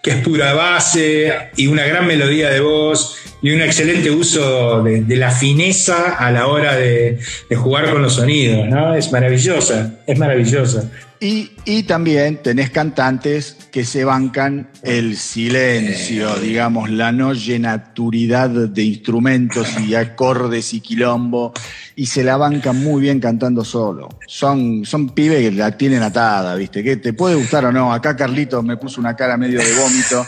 [0.00, 5.02] que es pura base y una gran melodía de voz y un excelente uso de,
[5.02, 7.18] de la fineza a la hora de,
[7.50, 8.94] de jugar con los sonidos, ¿no?
[8.94, 10.88] Es maravillosa, es maravillosa.
[11.20, 18.82] Y, y también tenés cantantes que se bancan el silencio, digamos, la no llenaturidad de
[18.84, 21.52] instrumentos y acordes y quilombo,
[21.96, 24.08] y se la bancan muy bien cantando solo.
[24.28, 26.84] Son, son pibes que la tienen atada, ¿viste?
[26.84, 27.92] Que te puede gustar o no.
[27.92, 30.24] Acá Carlitos me puso una cara medio de vómito,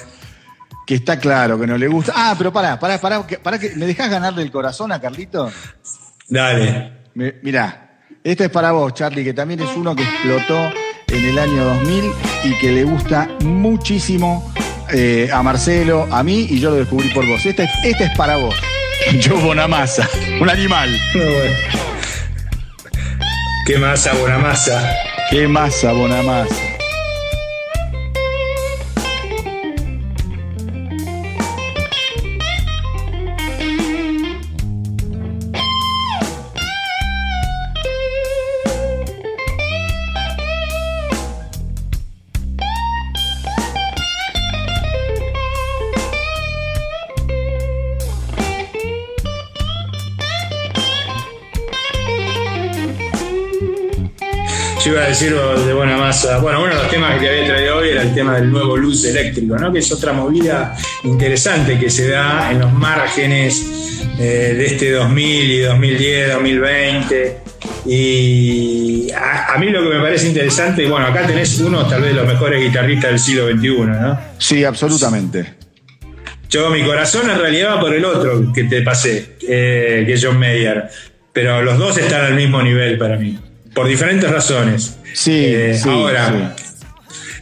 [0.84, 2.12] que está claro que no le gusta.
[2.16, 5.52] Ah, pero pará, pará, pará, que- pará que ¿me dejás ganarle el corazón a Carlitos?
[6.28, 6.92] Dale.
[7.14, 7.86] Me- mirá,
[8.24, 10.70] este es para vos, Charlie, que también es uno que explotó
[11.10, 12.04] en el año 2000
[12.44, 14.52] y que le gusta muchísimo
[14.92, 17.44] eh, a Marcelo, a mí, y yo lo descubrí por vos.
[17.46, 18.54] Este, es- este es para vos.
[19.20, 20.06] Yo Bonamassa,
[20.40, 20.90] un animal.
[21.14, 21.56] Bueno.
[23.66, 24.94] Qué masa, buena masa.
[25.30, 26.54] Qué masa, Bonamassa.
[54.84, 56.38] Yo iba a decir de buena masa.
[56.38, 58.78] Bueno, uno de los temas que te había traído hoy era el tema del nuevo
[58.78, 59.70] luz eléctrico, ¿no?
[59.70, 60.74] Que es otra movida
[61.04, 67.36] interesante que se da en los márgenes eh, de este 2000 y 2010, 2020.
[67.84, 72.14] Y a, a mí lo que me parece interesante, bueno, acá tenés uno tal vez
[72.14, 74.18] de los mejores guitarristas del siglo XXI, ¿no?
[74.38, 75.56] Sí, absolutamente.
[76.48, 80.24] Yo, mi corazón en realidad va por el otro que te pasé, eh, que es
[80.24, 80.88] John Mayer.
[81.32, 83.38] Pero los dos están al mismo nivel para mí,
[83.74, 84.96] por diferentes razones.
[85.14, 86.54] Sí, Eh, sí, ahora,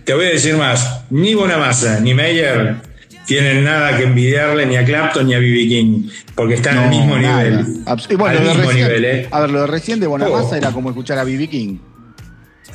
[0.05, 2.77] te voy a decir más: ni Bonamassa ni Mayer
[3.27, 5.69] tienen nada que envidiarle ni a Clapton ni a B.B.
[5.69, 7.45] King, porque están al No, mismo nada.
[7.45, 7.85] nivel.
[7.85, 9.29] Abs- y bueno, al mismo recién- nivel, ¿eh?
[9.31, 10.57] A ver, lo de recién de Bonamassa Oh.
[10.57, 11.47] era como escuchar a B.B.
[11.49, 11.77] King.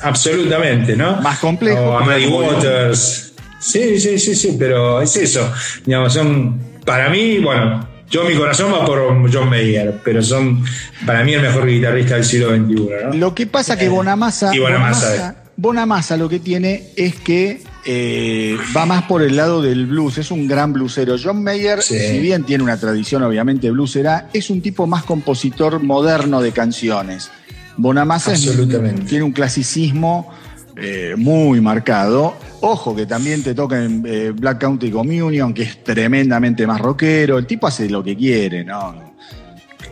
[0.00, 1.16] Absolutamente, ¿no?
[1.22, 2.26] Más complejo, O a Muddy.
[2.26, 3.32] Waters.
[3.58, 5.50] Sí, sí, sí, sí, pero es eso.
[5.86, 8.98] Digamos, son, para mí, bueno, yo mi corazón va por
[9.32, 10.62] John Mayer, pero son
[11.04, 12.74] para mí el mejor guitarrista del siglo XXI,
[13.06, 13.12] ¿no?
[13.14, 18.56] Lo que pasa que Bonamassa, Y Bonamassa, Bonamassa, Bonamassa lo que tiene es que eh,
[18.76, 21.16] va más por el lado del blues, es un gran bluesero.
[21.22, 21.98] John Mayer, Sí.
[21.98, 27.30] si bien tiene una tradición obviamente bluesera, es un tipo más compositor moderno de canciones.
[27.76, 29.02] Bonamassa es- Absolutamente.
[29.02, 30.32] tiene un clasicismo
[30.76, 32.34] eh, muy marcado.
[32.60, 37.38] Ojo que también te toca en eh, Black County Communion, que es tremendamente más rockero.
[37.38, 39.14] El tipo hace lo que quiere, ¿no?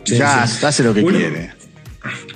[0.03, 0.65] Sí, ya sí.
[0.65, 1.51] hace lo que quiere.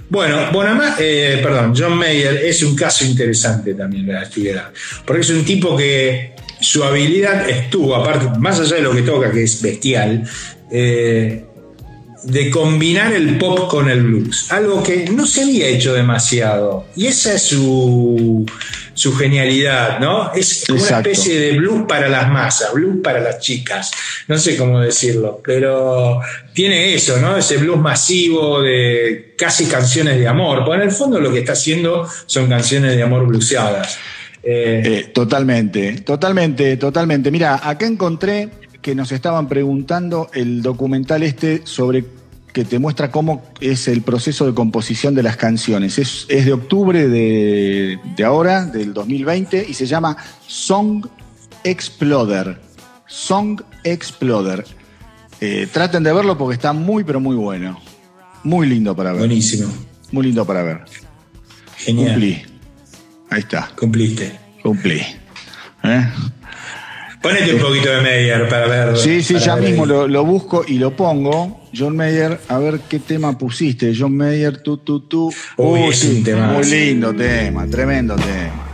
[0.09, 4.71] Bueno, Bonamassa, eh, perdón, John Mayer es un caso interesante también de la actividad,
[5.05, 9.29] porque es un tipo que su habilidad estuvo, aparte, más allá de lo que toca,
[9.31, 10.23] que es bestial,
[10.71, 11.43] eh,
[12.27, 16.85] de combinar el pop con el blues, algo que no se había hecho demasiado.
[16.95, 18.45] Y esa es su,
[18.93, 20.33] su genialidad, ¿no?
[20.33, 21.09] Es una Exacto.
[21.09, 23.91] especie de blues para las masas, blues para las chicas,
[24.27, 26.19] no sé cómo decirlo, pero
[26.53, 27.37] tiene eso, ¿no?
[27.37, 31.53] Ese blues masivo de casi canciones de amor, porque en el fondo lo que está
[31.53, 33.97] haciendo son canciones de amor bluseadas.
[34.43, 37.31] Eh, Eh, totalmente, totalmente, totalmente.
[37.31, 38.49] Mira, acá encontré
[38.81, 42.05] que nos estaban preguntando el documental este sobre
[42.57, 45.99] que te muestra cómo es el proceso de composición de las canciones.
[45.99, 51.05] Es, es de octubre de, de ahora, del 2020, y se llama Song
[51.63, 52.59] Exploder.
[53.05, 54.65] Song Exploder.
[55.39, 57.79] Eh, traten de verlo porque está muy, pero muy bueno.
[58.43, 59.19] Muy lindo para ver.
[59.19, 59.71] buenísimo,
[60.11, 60.81] Muy lindo para ver.
[61.77, 62.13] genial.
[62.13, 62.41] Cumplí.
[63.29, 64.35] Ahí está, Cumpliste.
[64.63, 64.99] cumplí.
[65.83, 66.09] ¿Eh?
[67.27, 68.97] Ponete un poquito de Meyer para ver.
[68.97, 71.59] Sí, sí, ya mismo lo, lo busco y lo pongo.
[71.77, 73.93] John Mayer, a ver qué tema pusiste.
[73.97, 75.33] John Mayer, tú, tú, tú.
[75.57, 76.53] Uy, Uh, es un temazo.
[76.53, 78.66] Muy lindo tema, tremendo tema.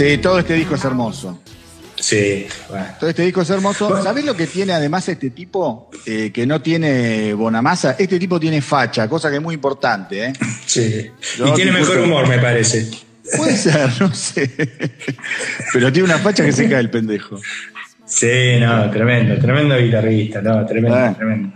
[0.00, 1.42] Sí, todo este disco es hermoso.
[1.94, 2.86] Sí, bueno.
[2.98, 4.02] Todo este disco es hermoso.
[4.02, 5.90] ¿Sabés lo que tiene además este tipo?
[6.06, 7.96] Eh, que no tiene Bonamassa.
[7.98, 10.24] Este tipo tiene facha, cosa que es muy importante.
[10.24, 10.32] ¿eh?
[10.66, 11.10] Sí.
[11.36, 12.88] Yo y tiene mejor humor, me parece.
[13.36, 14.50] Puede ser, no sé.
[15.74, 17.38] Pero tiene una facha que se cae el pendejo.
[18.06, 21.14] Sí, no, tremendo, tremendo guitarrista, no, tremendo, Ah.
[21.14, 21.52] tremendo.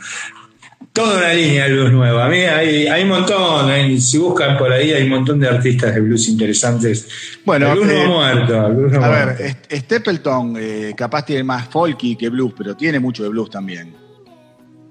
[0.95, 2.26] Toda una línea de blues nueva.
[2.26, 5.49] A mí hay, hay un montón, hay- si buscan por ahí hay un montón de
[5.49, 7.09] artistas de blues interesantes.
[7.45, 8.66] Bueno, el blues no eh, muerto.
[8.68, 9.76] el blues no ha A ver, muerto.
[9.76, 13.92] Stapleton eh, capaz tiene más folky que blues, pero tiene mucho de blues también.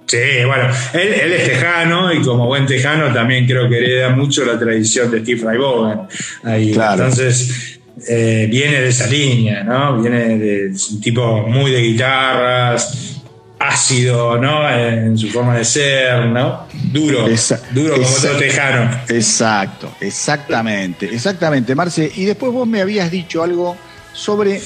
[0.06, 4.44] Sí, bueno, él, él es tejano y como buen tejano también creo que hereda mucho
[4.44, 6.08] la tradición de Steve Ray Vaughan.
[6.44, 6.74] Ahí.
[6.74, 7.06] Claro.
[7.06, 7.80] Entonces,
[8.10, 10.02] eh, viene de esa línea, ¿no?
[10.02, 13.22] Viene de es un tipo muy de guitarras,
[13.68, 14.70] ácido, ¿no?
[14.70, 16.68] En su forma de ser, ¿no?
[16.92, 19.02] Duro, Esa- duro como todo tejano.
[19.10, 22.12] Exacto, exactamente, exactamente, Marce.
[22.16, 23.76] Y después vos me habías dicho algo
[24.14, 24.62] sobre.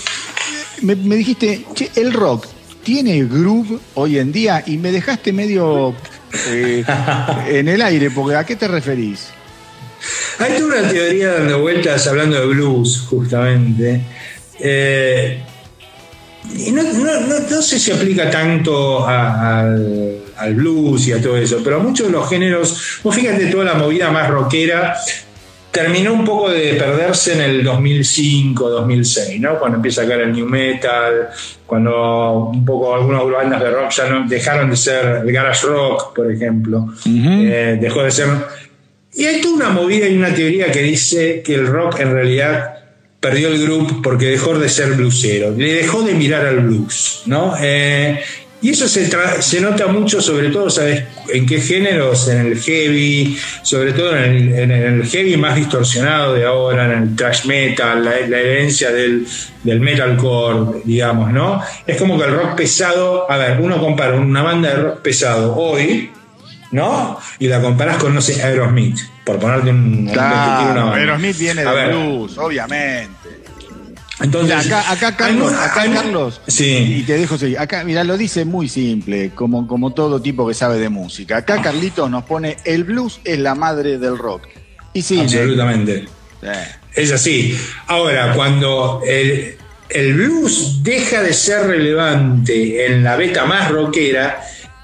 [0.82, 2.46] Me, me dijiste, che, el rock
[2.84, 5.94] tiene groove hoy en día y me dejaste medio
[6.48, 6.84] eh,
[7.50, 9.28] en el aire, porque ¿a qué te referís?
[10.40, 14.02] Hay toda una teoría dando vueltas hablando de blues, justamente.
[14.60, 15.42] Eh,
[16.56, 21.22] y no, no- no- no sé si aplica tanto a- al, al blues y a
[21.22, 24.96] todo eso, pero a muchos de los géneros, vos fíjate toda la movida más rockera,
[25.72, 29.60] terminó un poco de perderse en el 2005, 2006, ¿no?
[29.60, 31.30] Cuando empieza a caer el new metal,
[31.68, 36.16] cuando un poco algunas bandas de rock ya no dejaron de ser el garage rock,
[36.16, 38.28] por ejemplo, Eh, dejó de ser.
[39.14, 42.77] Y hay toda una movida y una teoría que dice que el rock en realidad
[43.20, 47.56] perdió el grupo porque dejó de ser bluesero, le dejó de mirar al blues, ¿no?
[47.60, 48.22] Eh,
[48.60, 51.04] y eso se, nota mucho, sobre todo, ¿sabes?
[51.32, 52.28] ¿En qué géneros?
[52.28, 57.46] En el heavy, sobre todo en el, heavy más distorsionado de ahora, en el thrash
[57.46, 59.28] metal, la, la herencia del,
[59.64, 61.62] del metalcore, digamos, ¿no?
[61.86, 65.56] Es como que el rock pesado, a ver, uno compara una banda de rock pesado
[65.56, 66.10] hoy,
[66.72, 67.20] ¿no?
[67.38, 68.98] Y la comparás con, no sé, Aerosmith,
[69.28, 70.96] por ponerte un, una Claro, banda.
[70.96, 73.12] Aerosmith viene de ver, blues, obviamente.
[74.22, 77.60] Entonces, Mira, acá, acá Carlos, acá Carlos, y Sí, te dejo seguir.
[77.60, 81.38] Acá, mira, lo dice muy simple, como, como todo tipo que sabe de música.
[81.38, 84.48] Acá Carlitos nos pone, el blues es la madre del rock.
[84.94, 86.08] Y sí, absolutamente.
[86.96, 87.60] Es así.
[87.88, 89.56] Ahora, cuando el,
[89.90, 94.42] el blues deja de ser relevante en la beta más rockera,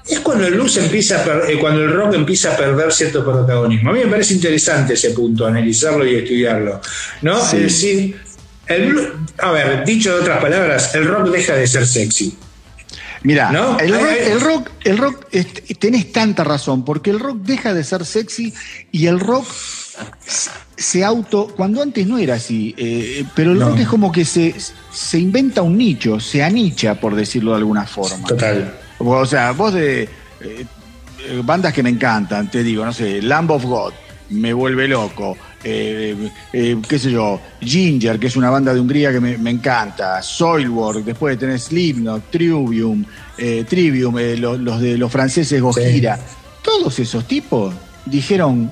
[0.08, 3.24] es cuando el blues empieza a per- eh, cuando el rock empieza a perder cierto
[3.24, 3.90] protagonismo.
[3.90, 6.80] A mí me parece interesante ese punto, analizarlo y estudiarlo.
[7.22, 7.40] ¿No?
[7.40, 7.56] Sí.
[7.56, 8.20] Es decir,
[8.66, 12.36] el blues- a ver, dicho de otras palabras, el rock deja de ser sexy.
[13.22, 13.78] Mira, ¿No?
[13.78, 15.26] el, rock, el rock, el rock,
[15.78, 18.52] tenés tanta razón, porque el rock deja de ser sexy
[18.92, 19.46] y el rock
[20.26, 23.70] se- se auto, cuando antes no era así, eh, pero el No.
[23.70, 24.54] rock es como que se,
[24.92, 28.26] se inventa un nicho, se anicha, por decirlo de alguna forma.
[28.28, 28.74] Total.
[29.06, 30.08] O sea, vos de
[30.40, 30.66] eh,
[31.44, 33.92] bandas que me encantan, te digo, no sé, Lamb of God,
[34.30, 35.36] me vuelve loco.
[35.66, 36.14] eh,
[36.52, 40.20] eh, qué sé yo, Ginger, que es una banda de Hungría que me, me encanta,
[40.22, 43.02] Soilwork, después tenés Slipknot, Trivium,
[43.38, 46.18] eh, Trivium, eh, lo- los de los franceses Gojira.
[46.62, 47.74] Todos esos tipos
[48.04, 48.70] dijeron,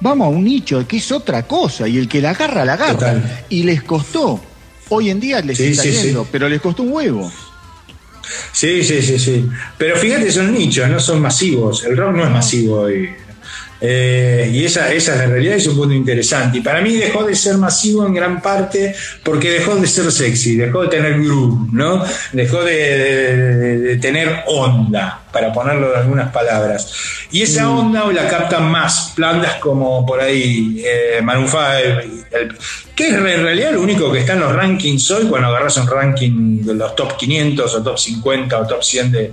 [0.00, 2.92] vamos a un nicho que es otra cosa, y el que la agarra, la agarra.
[2.94, 3.44] Total.
[3.50, 4.40] Y les costó.
[4.88, 6.02] Hoy en día les Sí, está sí, sí.
[6.06, 7.30] yendo, pero les costó un huevo.
[8.52, 9.48] Sí, sí, sí, sí.
[9.78, 11.84] Pero fíjate, son nichos, no son masivos.
[11.84, 13.10] El rock no es masivo hoy.
[13.80, 16.58] Eh, y esa, esa es la realidad, es un punto interesante.
[16.58, 20.56] Y para mí dejó de ser masivo en gran parte porque dejó de ser sexy,
[20.56, 22.02] dejó de tener groove, ¿no?
[22.32, 26.90] Dejó de, de- de- de tener onda, para ponerlo en algunas palabras.
[27.32, 31.60] Y esa onda la captan más bandas como por ahí eh, Maroon 5,
[32.30, 32.56] el-
[32.94, 35.88] que es en realidad lo único que está en los rankings hoy cuando agarras un
[35.88, 39.32] ranking de los top 500 o top 50 o top 100 de, de-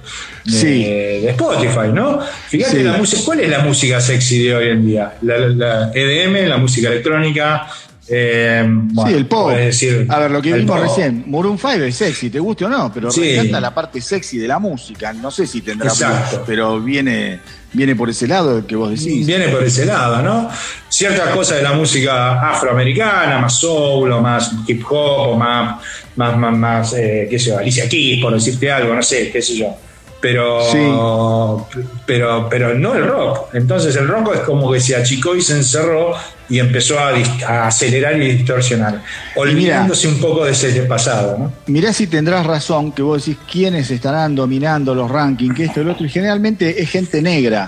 [0.52, 0.84] Sí.
[0.84, 2.20] de Spotify, ¿no?
[2.50, 2.84] Fíjate Sí.
[2.84, 5.14] la música, ¿cuál es la música sexy de hoy en día?
[5.22, 7.68] La, la EDM, la música electrónica,
[8.14, 9.52] Eh, bueno, sí, el pop.
[9.52, 12.92] decir a ver, lo que vimos recién, Maroon 5 es sexy, te guste o no,
[12.94, 13.38] pero Sí.
[13.50, 15.14] la parte sexy de la música.
[15.14, 16.30] No sé si tendrá Exacto.
[16.38, 17.40] blues, pero viene,
[17.72, 19.26] viene por ese lado que vos decís.
[19.26, 20.50] Viene por ese lado, ¿no?
[20.90, 25.82] Ciertas cosas de la música afroamericana, más soul, o más hip hop, o más,
[26.18, 29.42] más, más, más eh, qué sé yo, Alicia Keys, por decirte algo, no sé, qué
[29.42, 29.74] sé yo.
[30.22, 31.68] Pero,
[32.06, 33.54] pero, pero no el rock.
[33.54, 36.14] Entonces el rock es como que se achicó y se encerró
[36.48, 39.02] y empezó a, acelerar y distorsionar,
[39.36, 41.54] olvidándose un poco de ese pasado, ¿no?
[41.68, 45.86] Mirá si tendrás razón que vos decís quiénes estarán dominando los rankings, que esto y
[45.86, 47.68] lo otro, y generalmente es gente negra.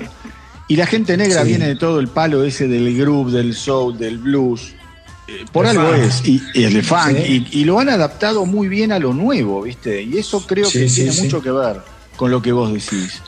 [0.68, 1.48] Y la gente negra Sí.
[1.50, 4.74] viene de todo el palo ese del groove, del soul, del blues.
[5.28, 6.04] Eh, por El algo funk.
[6.04, 7.48] es, y, y el funk, Sí.
[7.52, 10.02] y, y lo han adaptado muy bien a lo nuevo, ¿viste?
[10.04, 11.78] Y eso creo que tiene mucho que ver
[12.16, 13.22] con lo que vos decís.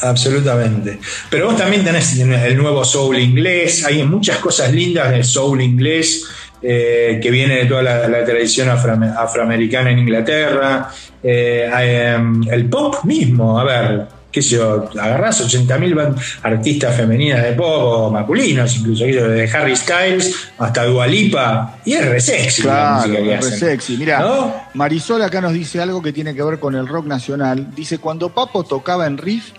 [0.00, 0.98] Absolutamente.
[1.30, 6.24] Pero vos también tenés el nuevo soul inglés, hay muchas cosas lindas del soul inglés
[6.60, 10.90] eh, que viene de toda la, tradición afroame- afroamericana en Inglaterra.
[11.22, 12.18] Eh, eh,
[12.50, 17.68] el pop mismo, a ver, qué sé yo, agarrás 80.000 ban- artistas femeninas de pop
[17.68, 23.22] o masculinos, incluso desde Harry Styles hasta Dualipa, y es re sexy la Claro, música
[23.22, 23.96] que re sexy.
[23.98, 24.54] Mira, ¿No?
[24.74, 27.68] Marisol acá nos dice algo que tiene que ver con el rock nacional.
[27.76, 29.50] Dice, cuando Papo tocaba en riff,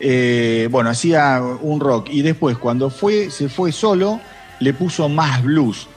[0.00, 4.20] eh, bueno, hacía un rock y después cuando fue, se fue solo,
[4.60, 5.88] le puso más blues.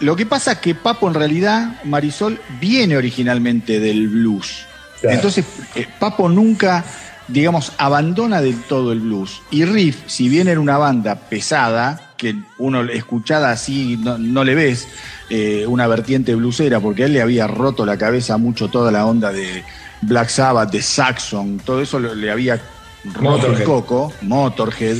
[0.00, 4.64] Lo que pasa es que Papo en realidad, Marisol, viene originalmente del blues.
[5.00, 5.14] Claro.
[5.16, 5.44] Entonces,
[5.74, 6.84] eh, Papo nunca,
[7.28, 9.42] digamos, abandona del todo el blues.
[9.50, 14.54] Y Riff, si bien era una banda pesada, que uno escuchada así no, no le
[14.54, 14.88] ves
[15.30, 19.06] eh, una vertiente blusera, porque a él le había roto la cabeza mucho toda la
[19.06, 19.62] onda de
[20.02, 22.60] Black Sabbath, de Saxon, todo eso le, había
[23.14, 24.96] roto el coco, Motorhead.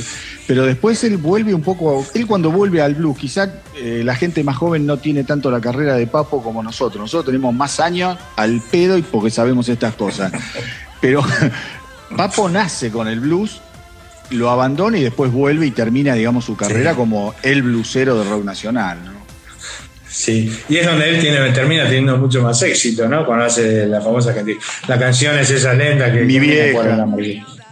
[0.47, 4.43] Pero después él vuelve un poco, él cuando vuelve al blues, quizá eh, la gente
[4.43, 7.01] más joven no tiene tanto la carrera de Papo como nosotros.
[7.01, 10.31] Nosotros tenemos más años al pedo y porque sabemos estas cosas.
[11.01, 11.23] Pero
[12.15, 13.61] Papo nace con el blues,
[14.31, 16.97] lo abandona y después vuelve y termina, digamos, su carrera Sí.
[16.97, 18.97] como el blusero de rock nacional.
[19.05, 19.19] ¿no?
[20.09, 23.25] Sí, y es donde él tiene, termina teniendo mucho más éxito, ¿no?
[23.25, 24.57] Cuando hace la famosa canti-
[24.87, 26.21] La canción es esa lenta que.
[26.21, 27.05] Mi vieja.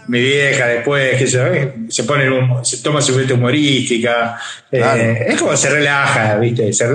[0.07, 2.25] Mi vieja, después, que se, se pone,
[2.63, 4.37] se toma su vete humorística.
[4.71, 6.71] eh, es como se relaja, ¿viste?
[6.71, 6.85] Se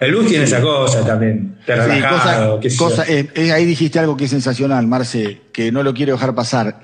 [0.00, 4.24] el blues tiene esa cosa también, de Sí, cosa- eh, eh, ahí dijiste algo que
[4.24, 6.80] es sensacional, Marce, que no lo quiero dejar pasar.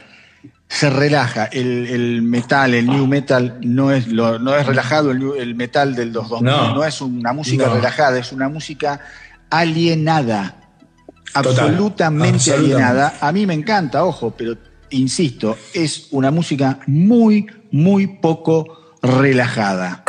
[0.68, 1.46] Se relaja.
[1.46, 5.10] El, el metal, el new metal, no es, lo, no es relajado.
[5.10, 6.74] El, metal del 2000 No.
[6.74, 7.74] no, es una música No.
[7.74, 9.00] relajada, es una música
[9.50, 10.56] alienada.
[11.32, 12.74] Total, absolutamente absolutamente.
[12.74, 13.14] alienada.
[13.20, 14.56] A mí me encanta, ojo, pero
[14.90, 20.04] insisto, es una música muy, muy poco relajada.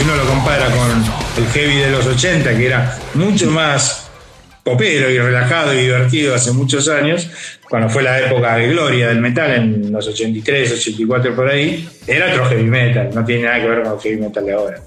[0.00, 4.10] Si uno lo compara con el heavy de los 80, que era mucho más
[4.64, 7.28] popero y relajado y divertido hace muchos años,
[7.68, 12.30] cuando fue la época de gloria del metal en los 83, 84 por ahí, era
[12.30, 14.80] otro heavy metal, no tiene nada que ver con el heavy metal de ahora.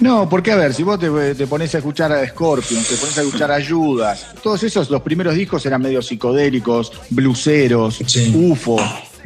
[0.00, 3.18] No, porque a ver, si vos te, te pones a escuchar a Scorpion, te pones
[3.18, 8.32] a escuchar a Judas, todos esos, los primeros discos eran medio psicodélicos, bluseros, Sí.
[8.34, 8.76] UFO.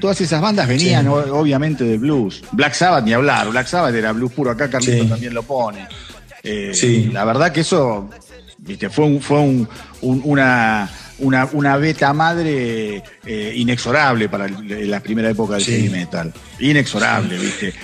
[0.01, 1.09] Todas esas bandas venían Sí.
[1.09, 2.43] o- obviamente de blues.
[2.53, 5.09] Black Sabbath ni hablar, Black Sabbath era blues puro, acá Carlito Sí.
[5.09, 5.86] también lo pone.
[6.43, 7.11] Eh, Sí.
[7.12, 8.09] La verdad que eso,
[8.59, 9.68] viste, fue, un- fue un-
[10.01, 10.88] un- una,
[11.18, 16.32] una, una beta madre eh, inexorable para la primera época del heavy metal.
[16.61, 17.74] Inexorable, viste.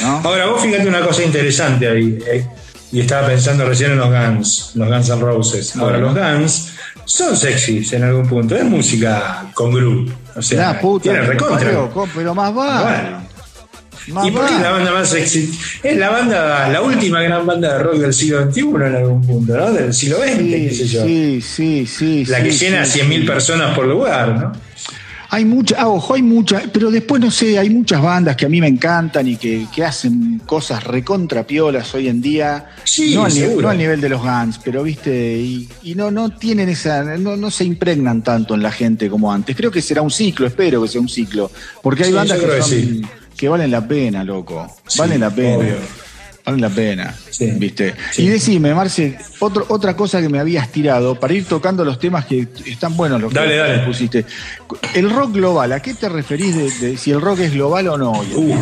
[0.00, 0.20] ¿No?
[0.24, 2.46] Ahora, vos fíjate una cosa interesante ahí, eh,
[2.92, 5.76] y estaba pensando recién en los Guns, los Guns N' Roses.
[5.76, 6.12] Ahora, Bueno.
[6.14, 6.70] los Guns
[7.06, 11.88] son sexys en algún punto, es música con groove, o sea, La puta, tiene recontra.
[12.14, 12.52] pero más.
[12.54, 13.24] Bueno.
[14.08, 15.58] Más ¿Y por qué es la banda más sexy?
[15.82, 19.56] Es la banda, la última gran banda de rock del siglo XXI en algún punto,
[19.56, 19.72] ¿no?
[19.72, 21.04] Del siglo XX, qué sé Sí, yo.
[21.04, 22.24] sí, sí, sí.
[22.26, 23.26] la que sí, llena sí, 100.000 sí.
[23.26, 24.52] personas por lugar, ¿no?
[25.30, 28.48] Hay muchas, ah, ojo, hay muchas, pero después no sé, hay muchas bandas que a
[28.48, 32.70] mí me encantan y que, que hacen cosas recontrapiolas hoy en día.
[32.84, 36.10] Sí, no, al nivel, no al nivel de los Guns, pero viste, y, y no,
[36.10, 39.56] no tienen esa, no, no se impregnan tanto en la gente como antes.
[39.56, 41.50] Creo que será un ciclo, espero que sea un ciclo.
[41.82, 43.02] Porque hay Sí, bandas que, creo que son- sí.
[43.36, 44.66] que valen la pena, loco.
[44.98, 45.56] Valen la pena.
[45.58, 46.03] obvio.
[46.44, 47.14] Valen la pena.
[47.30, 47.50] Sí.
[47.56, 47.94] ¿Viste?
[48.12, 48.24] Sí.
[48.24, 52.26] Y decime, Marce, otro, otra cosa que me habías tirado para ir tocando los temas
[52.26, 53.78] que están buenos los que Dale, dale.
[53.86, 54.26] pusiste.
[54.94, 57.96] El rock global, ¿a qué te referís de, de si el rock es global o
[57.96, 58.12] no?
[58.12, 58.56] Uh,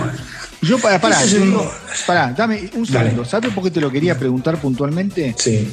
[0.62, 1.68] Yo, para, pará, digo-
[2.06, 3.10] pará, dame un Dale.
[3.10, 3.24] segundo.
[3.24, 5.34] ¿Sabes por qué te lo quería preguntar puntualmente?
[5.38, 5.68] sí.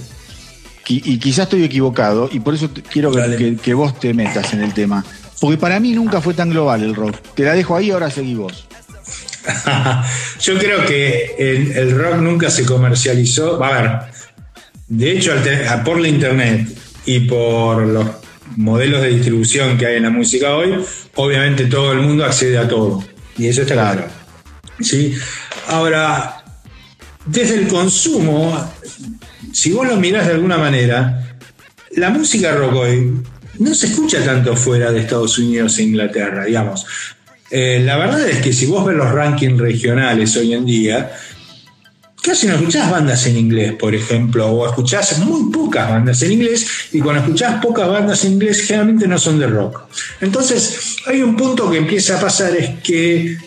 [0.92, 3.38] Y, quizás estoy equivocado, y por eso te- quiero que, Dale.
[3.38, 5.06] que- que vos te metas en el tema.
[5.40, 7.16] Porque para mí nunca fue tan global el rock.
[7.36, 8.66] Te la dejo ahí, ahora seguí vos.
[10.42, 13.64] Yo creo que el, el rock nunca se comercializó.
[13.64, 13.92] A ver,
[14.88, 15.34] de hecho,
[15.86, 16.68] por la internet
[17.06, 18.08] y por los
[18.58, 20.84] modelos de distribución que hay en la música hoy,
[21.16, 23.04] obviamente todo el mundo accede a todo.
[23.38, 24.06] Y eso está claro.
[24.80, 25.16] ¿Sí?
[25.68, 26.44] Ahora,
[27.26, 28.74] desde el consumo,
[29.54, 31.38] si vos lo mirás de alguna manera,
[31.92, 33.14] la música rock hoy
[33.60, 36.86] no se escucha tanto fuera de Estados Unidos e Inglaterra, digamos.
[37.52, 41.12] Eh, la verdad es que si vos ves los rankings regionales hoy en día,
[42.22, 46.66] casi no escuchás bandas en inglés, por ejemplo, o escuchás muy pocas bandas en inglés,
[46.92, 49.82] y cuando escuchás pocas bandas en inglés, generalmente no son de rock.
[50.22, 53.38] Entonces, hay un punto que empieza a pasar, es que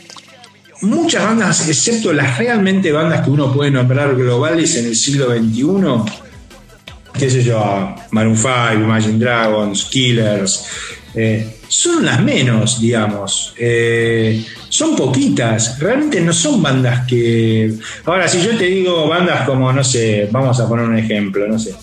[0.81, 6.13] muchas bandas, excepto las realmente bandas que uno puede nombrar globales en el siglo XXI,
[7.19, 10.65] qué sé yo, Maroon 5, Imagine Dragons, Killers,
[11.15, 13.55] eh, son las menos, digamos.
[13.59, 17.73] Eh, son poquitas, realmente no son bandas que...
[18.05, 21.59] Ahora, si yo te digo bandas como, no sé, vamos a poner un ejemplo, no
[21.59, 21.75] sé.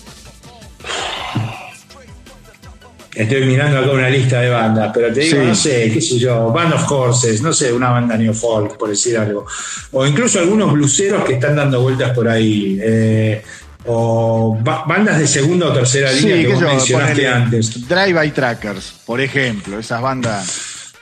[3.14, 5.46] Estoy mirando acá una lista de bandas, pero te digo, Sí.
[5.46, 9.18] no sé, qué sé yo, Band of Horses, no sé, una banda neofolk, por decir
[9.18, 9.46] algo.
[9.92, 12.78] O incluso algunos bluseros que están dando vueltas por ahí.
[12.80, 13.42] eh,
[13.86, 17.88] o ba- bandas de segunda o tercera línea que vos yo, mencionaste antes.
[17.88, 20.92] Drive-by Trackers, por ejemplo, esas bandas.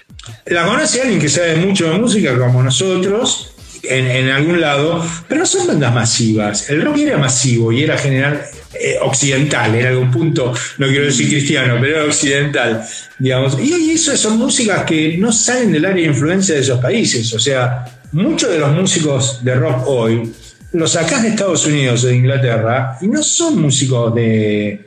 [0.47, 3.53] La conoce alguien que sabe mucho de música como nosotros,
[3.83, 6.69] en, en algún lado, pero no son bandas masivas.
[6.69, 8.43] El rock era masivo y era general
[8.75, 12.85] eh, occidental, en algún punto, no quiero decir cristiano, pero era occidental,
[13.19, 13.59] digamos.
[13.59, 17.33] Y hoy eso son músicas que no salen del área de influencia de esos países.
[17.33, 20.31] O sea, muchos de los músicos de rock hoy
[20.73, 24.87] los sacás de Estados Unidos o de Inglaterra y no son músicos de,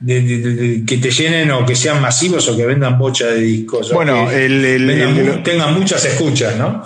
[0.00, 3.26] de- de- de- de- que te llenen o que sean masivos o que vendan bocha
[3.28, 3.92] de discos.
[3.92, 6.82] Bueno, que el- el- vendan el- mu- tengan muchas escuchas, ¿no?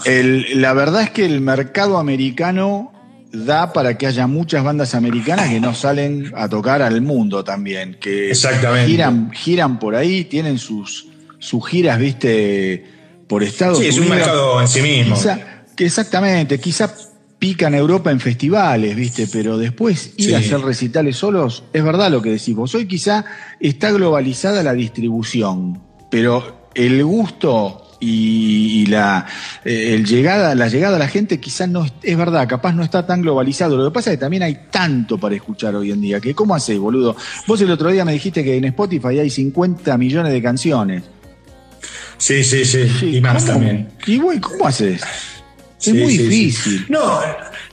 [0.55, 2.91] La verdad es que el mercado americano
[3.33, 7.97] da para que haya muchas bandas americanas que no salen a tocar al mundo también,
[8.01, 8.91] que Exactamente.
[8.91, 11.07] giran, giran por ahí, tienen sus,
[11.39, 12.85] sus giras, viste,
[13.27, 14.19] por Estados Sí, es un Unidos.
[14.19, 15.17] mercado en sí mismo.
[15.17, 15.41] Quizá-
[15.75, 16.95] que exactamente, quizá
[17.43, 19.27] pican Europa en festivales, ¿viste?
[19.27, 20.35] Pero después ir Sí.
[20.35, 22.73] a hacer recitales solos, es verdad lo que decís vos.
[22.77, 23.25] Hoy quizá
[23.59, 29.27] está globalizada la distribución, pero el gusto y, y la,
[29.65, 33.05] eh, el llegada, la llegada a la gente quizás no es, verdad, capaz no está
[33.09, 33.77] tan globalizado.
[33.77, 36.55] Lo que pasa es que también hay tanto para escuchar hoy en día, que ¿cómo
[36.55, 37.17] hacés, boludo?
[37.49, 41.03] Vos el otro día me dijiste que en Spotify hay 50 millones de canciones.
[42.19, 42.89] Sí, sí, sí.
[43.01, 43.55] Sí, y más ¿cómo?
[43.55, 43.89] también.
[44.07, 45.03] ¿Y vos cómo haces?
[45.83, 46.29] Sí, es muy sí, sí.
[46.29, 46.87] difícil.
[46.89, 47.21] No,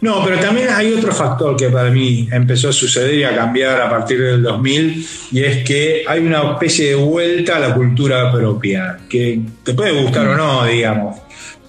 [0.01, 3.79] no, pero también hay otro factor que para mí empezó a suceder y a cambiar
[3.79, 8.31] a partir del 2000 y es que hay una especie de vuelta a la cultura
[8.31, 11.17] propia, que te puede gustar o no, digamos.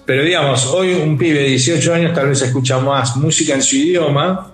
[0.03, 3.75] Pero digamos, hoy un pibe de 18 años tal vez escucha más música en su
[3.75, 4.51] idioma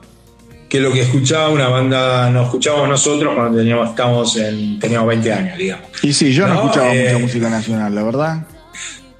[0.67, 5.31] que lo que escuchaba una banda, nos escuchábamos nosotros cuando teníamos, estábamos en, teníamos 20
[5.33, 5.87] años, digamos.
[6.03, 8.47] Y sí, yo no, No, escuchaba eh, mucha música nacional, la verdad.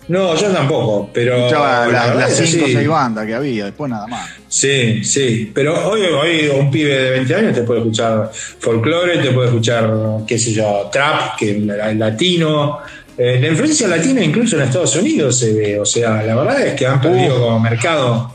[0.08, 1.36] No, yo tampoco, pero...
[1.36, 2.76] Escuchaba la las es 5 o así.
[2.76, 4.30] 6 bandas que había, después nada más.
[4.48, 9.32] Sí, sí, pero hoy, hoy un pibe de 20 años te puede escuchar folclore, te
[9.32, 9.92] puede escuchar,
[10.26, 12.80] qué sé yo, trap, que el latino.
[13.18, 16.76] Eh, la influencia latina incluso en Estados Unidos se ve, o sea, la verdad es
[16.76, 18.32] que han perdido como mercado,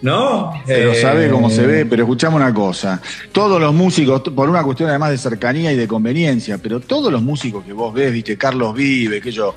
[0.00, 0.54] ¿no?
[0.66, 3.00] Pero Eh, sabe cómo se ve, pero escuchame una cosa.
[3.30, 7.22] Todos los músicos, por una cuestión además de cercanía y de conveniencia, pero todos los
[7.22, 9.54] músicos que vos ves, viste, Carlos Vive, que yo,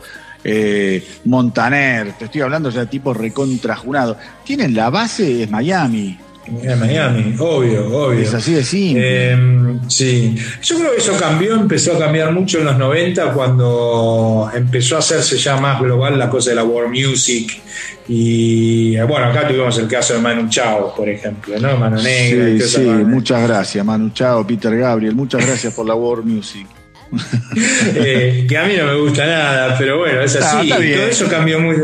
[0.47, 6.19] eh, Montaner, te estoy hablando ya de tipo recontrajunado, tienen la base, es Miami.
[6.47, 8.19] En Miami, obvio, obvio.
[8.19, 9.01] Es así de simple.
[9.03, 14.51] Eh, sí, yo creo que eso cambió, empezó a cambiar mucho en los 90 cuando
[14.53, 17.59] empezó a hacerse ya más global la cosa de la world music.
[18.07, 21.75] Y bueno, acá tuvimos el caso de Manu Chao, por ejemplo, ¿no?
[21.77, 22.49] Mano Negra.
[22.49, 26.25] y Sí, esa sí, muchas gracias, Manu Chao, Peter Gabriel, muchas gracias por la World
[26.25, 26.67] Music.
[27.95, 30.69] Eh, que a mí no me gusta nada, pero bueno, es Ah, así.
[30.69, 31.81] todo eso cambió mucho.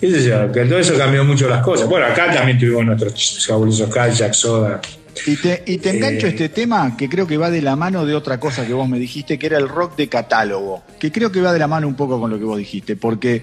[0.00, 0.50] ¿Qué sé yo?
[0.52, 1.88] Que todo eso cambió mucho las cosas.
[1.88, 4.80] Bueno, acá también tuvimos nuestros fabulosos Jack Soda.
[5.26, 6.30] Y te, y te engancho Eh.
[6.30, 8.98] este tema que creo que va de la mano de otra cosa que vos me
[8.98, 11.94] dijiste, que era el rock de catálogo, que creo que va de la mano un
[11.94, 13.42] poco con lo que vos dijiste, porque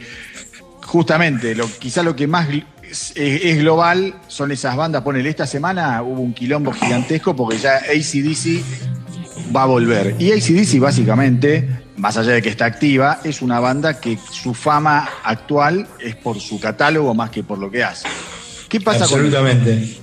[0.84, 2.50] justamente lo, quizá lo que más
[2.84, 5.02] es, es global son esas bandas.
[5.02, 8.64] Ponele, esta semana hubo un quilombo gigantesco porque ya ACDC
[9.56, 10.16] va a volver.
[10.20, 15.10] Y ACDC básicamente, más allá de que está activa, es una banda que su fama
[15.24, 18.08] actual es por su catálogo más que por lo que hace.
[18.70, 19.97] ¿Qué pasa con Absolutamente.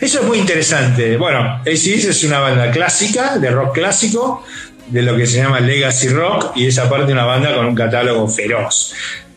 [0.00, 1.16] Eso es muy interesante.
[1.16, 4.44] Bueno, ACDC es una banda clásica, de rock clásico,
[4.86, 8.26] de lo que se llama Legacy Rock, y es aparte una banda con un catálogo
[8.28, 8.94] feroz.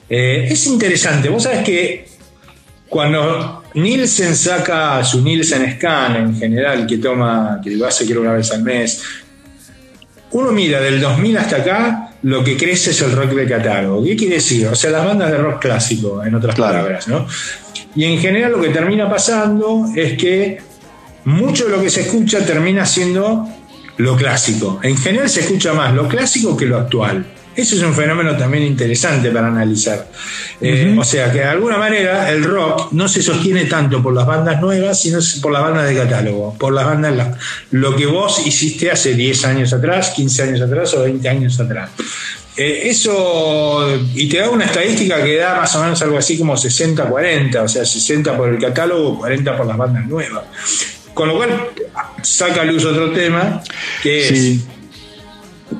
[0.09, 1.29] Eh, es interesante.
[1.29, 2.05] Vos sabés que
[2.87, 8.33] cuando Nielsen saca su Nielsen Scan en general, que toma, que lo hace creo una
[8.33, 9.01] vez al mes,
[10.31, 14.03] uno mira del 2000 hasta acá, lo que crece es el rock de catálogo.
[14.03, 14.67] ¿Qué quiere decir?
[14.67, 16.73] O sea, las bandas de rock clásico, en otras Claro.
[16.73, 17.25] palabras, ¿no?
[17.95, 20.59] Y en general lo que termina pasando es que
[21.25, 23.47] mucho de lo que se escucha termina siendo
[23.97, 24.79] lo clásico.
[24.83, 27.25] En general se escucha más lo clásico que lo actual.
[27.55, 30.07] Eso es un fenómeno también interesante para analizar.
[30.61, 34.25] Eh, O sea que de alguna manera el rock no se sostiene tanto por las
[34.25, 37.37] bandas nuevas, sino por las bandas de catálogo, por las bandas, la-
[37.71, 41.89] lo que vos hiciste hace 10 años atrás, 15 años atrás o 20 años atrás.
[42.55, 46.55] Eh, eso, y te da una estadística que da más o menos algo así como
[46.55, 50.43] 60-40, o sea, 60 por el catálogo, 40 por las bandas nuevas.
[51.13, 51.67] Con lo cual,
[52.21, 53.61] saca a luz otro tema,
[54.03, 54.59] que es.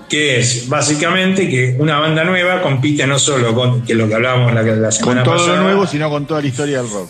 [0.09, 4.15] Que es básicamente que una banda nueva compite no solo con, que es lo que
[4.15, 6.89] hablábamos la, la con semana todo pasada, lo nuevo, sino con toda la historia del
[6.91, 7.09] rock.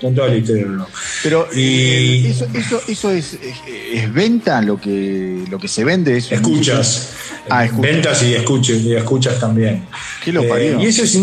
[0.00, 0.88] con toda la historia del rock.
[1.22, 3.56] Pero Y- eh, eso, eso, eso es, es,
[3.94, 6.16] es venta lo que, lo que se vende.
[6.16, 7.10] Eso Escuchas.
[7.48, 7.92] Ah, escuchas.
[7.92, 9.84] Ventas y escuchas, y escuchas también.
[10.24, 11.16] ¿Qué lo Eh, y eso es,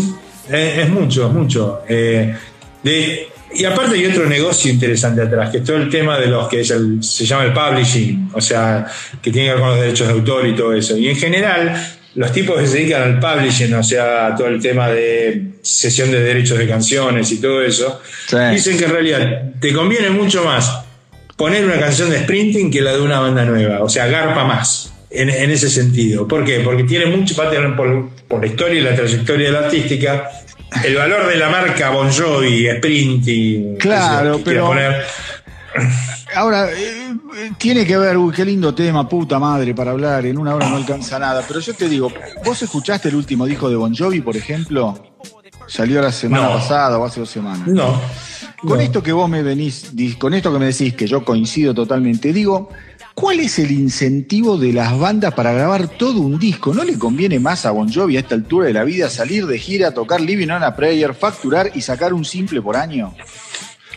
[0.50, 1.80] eh, es mucho, es mucho.
[1.88, 2.34] Eh,
[2.82, 6.48] de- y aparte hay otro negocio interesante atrás, que es todo el tema de los
[6.48, 8.86] que es el, se llama el publishing, o sea,
[9.20, 10.96] que tiene que ver con los derechos de autor y todo eso.
[10.96, 11.74] Y en general,
[12.14, 16.22] los tipos que se dedican al publishing, o sea, todo el tema de sesión de
[16.22, 18.36] derechos de canciones y todo eso, Sí.
[18.52, 20.84] dicen que en realidad te conviene mucho más
[21.36, 23.82] poner una canción de sprinting que la de una banda nueva.
[23.82, 26.28] O sea, garpa más en, en ese sentido.
[26.28, 26.60] ¿Por qué?
[26.60, 30.30] Porque tiene mucho, por, por la historia y la trayectoria de la artística,
[30.84, 33.76] el valor de la marca Bon Jovi, sprinting.
[33.78, 35.04] Claro, que pero- poner.
[36.34, 40.26] Ahora, eh, eh, tiene que ver, uy, qué lindo tema, puta madre, para hablar.
[40.26, 41.42] En una hora no alcanza nada.
[41.46, 42.12] Pero yo te digo,
[42.44, 45.12] ¿vos escuchaste el último disco de Bon Jovi, por ejemplo?
[45.66, 46.52] Salió la semana No.
[46.54, 47.66] pasada o hace dos semanas.
[47.66, 48.00] No.
[48.60, 48.80] Con no.
[48.80, 52.68] esto que vos me venís, con esto que me decís, que yo coincido totalmente, digo,
[53.14, 56.72] ¿cuál es el incentivo de las bandas para grabar todo un disco?
[56.74, 59.58] ¿No le conviene más a Bon Jovi a esta altura de la vida salir de
[59.58, 63.14] gira, tocar Living on a Prayer, facturar y sacar un simple por año?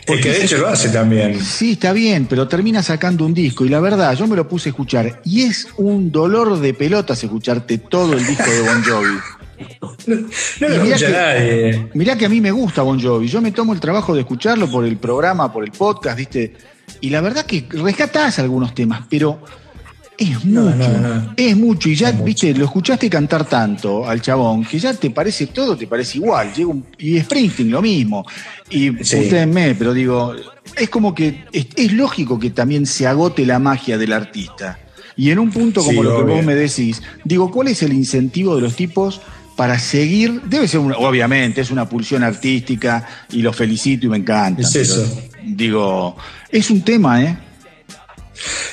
[0.06, 1.40] Es que de hecho lo hace también.
[1.42, 4.68] Sí, está bien, pero termina sacando un disco y la verdad, yo me lo puse
[4.68, 9.18] a escuchar y es un dolor de pelotas escucharte todo el disco de Bon Jovi.
[10.60, 11.88] No lo mirá que- nadie.
[11.94, 14.70] Mirá que a mí me gusta Bon Jovi, yo me tomo el trabajo de escucharlo
[14.70, 16.54] por el programa, por el podcast, ¿viste?
[17.00, 19.40] Y la verdad que rescatás algunos temas, pero
[20.16, 21.34] es mucho, no, no.
[21.36, 21.88] es mucho.
[21.88, 22.24] Y ya, Es mucho.
[22.24, 26.52] viste, lo escuchaste cantar tanto al chabón que ya te parece todo, te parece igual.
[26.54, 28.24] Llega un- y Springsteen lo mismo.
[28.70, 29.16] Y Sí.
[29.16, 30.34] ustedes me, pero digo,
[30.76, 34.78] es como que es, es lógico que también se agote la magia del artista.
[35.16, 37.92] Y en un punto como Sí, lo que vos me decís, digo, ¿cuál es el
[37.92, 39.20] incentivo de los tipos
[39.56, 40.42] para seguir?
[40.42, 44.62] Debe ser, una- obviamente, es una pulsión artística y los felicito y me encanta.
[44.62, 45.22] Es pero, eso.
[45.56, 46.16] Digo,
[46.50, 47.36] es un tema, ¿eh?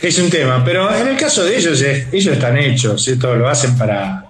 [0.02, 3.48] Es un tema, pero en el caso de ellos, es- ellos están hechos, esto lo
[3.48, 4.26] hacen para,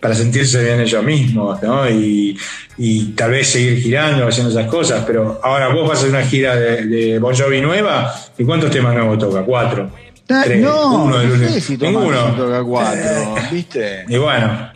[0.00, 1.88] para sentirse bien ellos mismos, ¿no?
[1.88, 2.36] Y,
[2.76, 6.24] y tal vez seguir girando, haciendo esas cosas, pero ahora vos vas a hacer una
[6.26, 9.42] gira de, de Bon Jovi nueva, ¿y cuántos temas nuevos toca?
[9.42, 9.90] ¿Cuatro?
[10.26, 11.52] Tres, no, uno no lunes.
[11.52, 14.04] sé si toca cuatro, ¿viste?
[14.08, 14.70] Y bueno,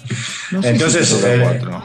[0.53, 1.85] No sé entonces si toca el- cuatro.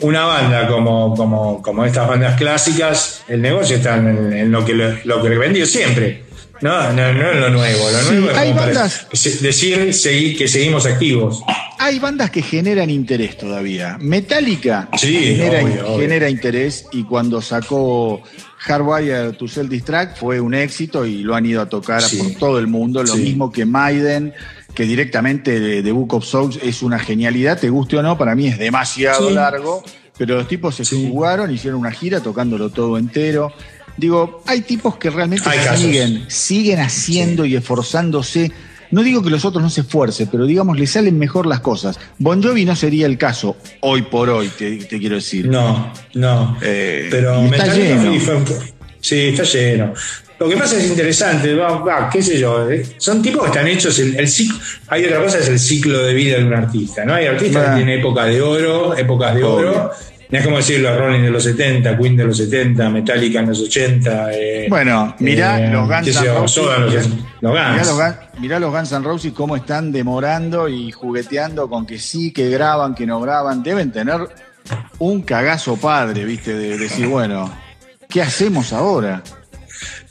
[0.00, 4.74] Una banda como, como, como estas bandas clásicas, el negocio está en, en lo que
[4.74, 6.24] lo, lo que vendió siempre.
[6.60, 7.88] No, no, no en lo nuevo.
[7.90, 9.06] Lo Sí, nuevo es hay bandas-
[9.40, 11.40] decir seguir- que seguimos activos.
[11.78, 13.96] Hay bandas que generan interés todavía.
[14.00, 15.98] Metallica Sí, genera, obvio, obvio.
[16.00, 18.20] genera interés y cuando sacó
[18.58, 22.16] Hardwire to Self Distract fue un éxito y lo han ido a tocar Sí.
[22.18, 23.04] por todo el mundo.
[23.04, 24.34] Lo mismo que Maiden,
[24.78, 28.36] que directamente de, de Book of Souls es una genialidad, te guste o no, para
[28.36, 29.34] mí es demasiado Sí.
[29.34, 29.82] largo,
[30.16, 31.08] pero los tipos se Sí.
[31.10, 33.52] jugaron, hicieron una gira tocándolo todo entero.
[33.96, 38.52] Digo, hay tipos que realmente siguen, siguen haciendo y esforzándose
[38.92, 41.98] no digo que los otros no se esfuercen, pero digamos, le salen mejor las cosas.
[42.18, 45.48] Bon Jovi no sería el caso, hoy por hoy, te, te quiero decir.
[45.48, 46.56] No, no.
[46.62, 48.20] Eh, pero está lleno.
[48.20, 48.44] fue un
[49.00, 49.92] sí, está lleno.
[50.38, 53.66] Lo que pasa es interesante, va, va, qué sé yo, eh, son tipos que están
[53.66, 57.04] hechos, el, el ciclo, hay otra cosa, es el ciclo de vida de un artista,
[57.04, 57.14] ¿no?
[57.14, 57.70] Hay artistas Ah.
[57.70, 59.90] que tienen épocas de oro, épocas de oro,
[60.30, 63.48] no es como decir los Rolling de los 70, Queen de los 70, Metallica en
[63.48, 64.28] los 80.
[64.32, 66.62] eh, Bueno, mirá eh, los Guns N' Roses.
[66.62, 67.02] Mirá-
[67.40, 67.86] los Guns.
[67.88, 72.30] los Gun- mirá los Guns N' Roses cómo están demorando y jugueteando con que sí,
[72.32, 73.62] que graban, que no graban.
[73.64, 74.20] Deben tener
[74.98, 76.54] un cagazo padre, ¿viste?
[76.54, 77.50] De decir, bueno,
[78.08, 79.22] ¿qué hacemos ahora?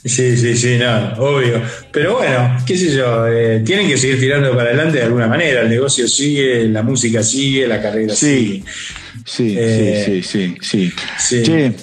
[0.08, 1.62] Sí, sí, sí, no, obvio.
[1.92, 5.62] Pero bueno, qué sé yo, eh, tienen que seguir tirando para adelante de alguna manera.
[5.62, 8.64] El negocio sigue, la música sigue, la carrera Sí, sigue.
[9.26, 11.44] sí, Eh, sí, sí, sí, sí.
[11.44, 11.74] Che,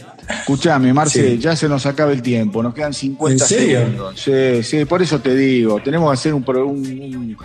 [0.40, 1.38] escuchame, Marce, Sí.
[1.38, 3.78] ya se nos acaba el tiempo, nos quedan 50 ¿En serio?
[3.80, 4.20] segundos.
[4.20, 7.36] Sí, sí, por eso te digo, tenemos que hacer un, un, un-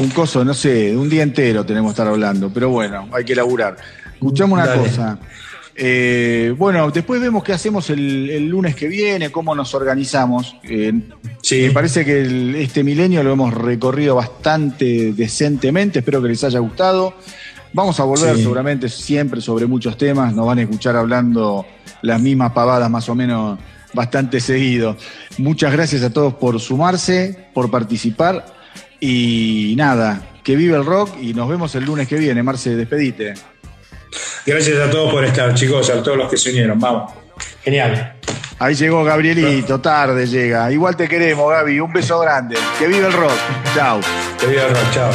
[0.00, 3.34] un coso, no sé, un día entero tenemos que estar hablando, pero bueno, hay que
[3.34, 3.76] laburar.
[4.12, 4.82] Escuchame una Dale.
[4.82, 5.18] cosa.
[5.82, 10.56] Eh, bueno, después vemos qué hacemos el, el lunes que viene, cómo nos organizamos.
[10.62, 10.92] Eh,
[11.40, 11.62] Sí.
[11.62, 16.58] me parece que el- este milenio lo hemos recorrido bastante decentemente, espero que les haya
[16.58, 17.14] gustado.
[17.72, 18.42] Vamos a volver Sí.
[18.42, 21.64] seguramente siempre sobre muchos temas, nos van a escuchar hablando
[22.02, 23.58] las mismas pavadas más o menos
[23.94, 24.98] bastante seguido.
[25.38, 28.44] Muchas gracias a todos por sumarse, por participar
[29.00, 32.42] y nada, que vive el rock y nos vemos el lunes que viene.
[32.42, 33.32] Marce, despedite.
[34.46, 36.78] Gracias a todos por estar, chicos, a todos los que se unieron.
[36.78, 37.12] Vamos.
[37.62, 38.16] Genial.
[38.58, 40.70] Ahí llegó Gabrielito, tarde llega.
[40.70, 41.80] Igual te queremos, Gaby.
[41.80, 42.58] Un beso grande.
[42.78, 43.32] Que vive el rock.
[43.74, 44.00] Chao.
[44.38, 44.60] Te digo,
[44.92, 45.10] chao.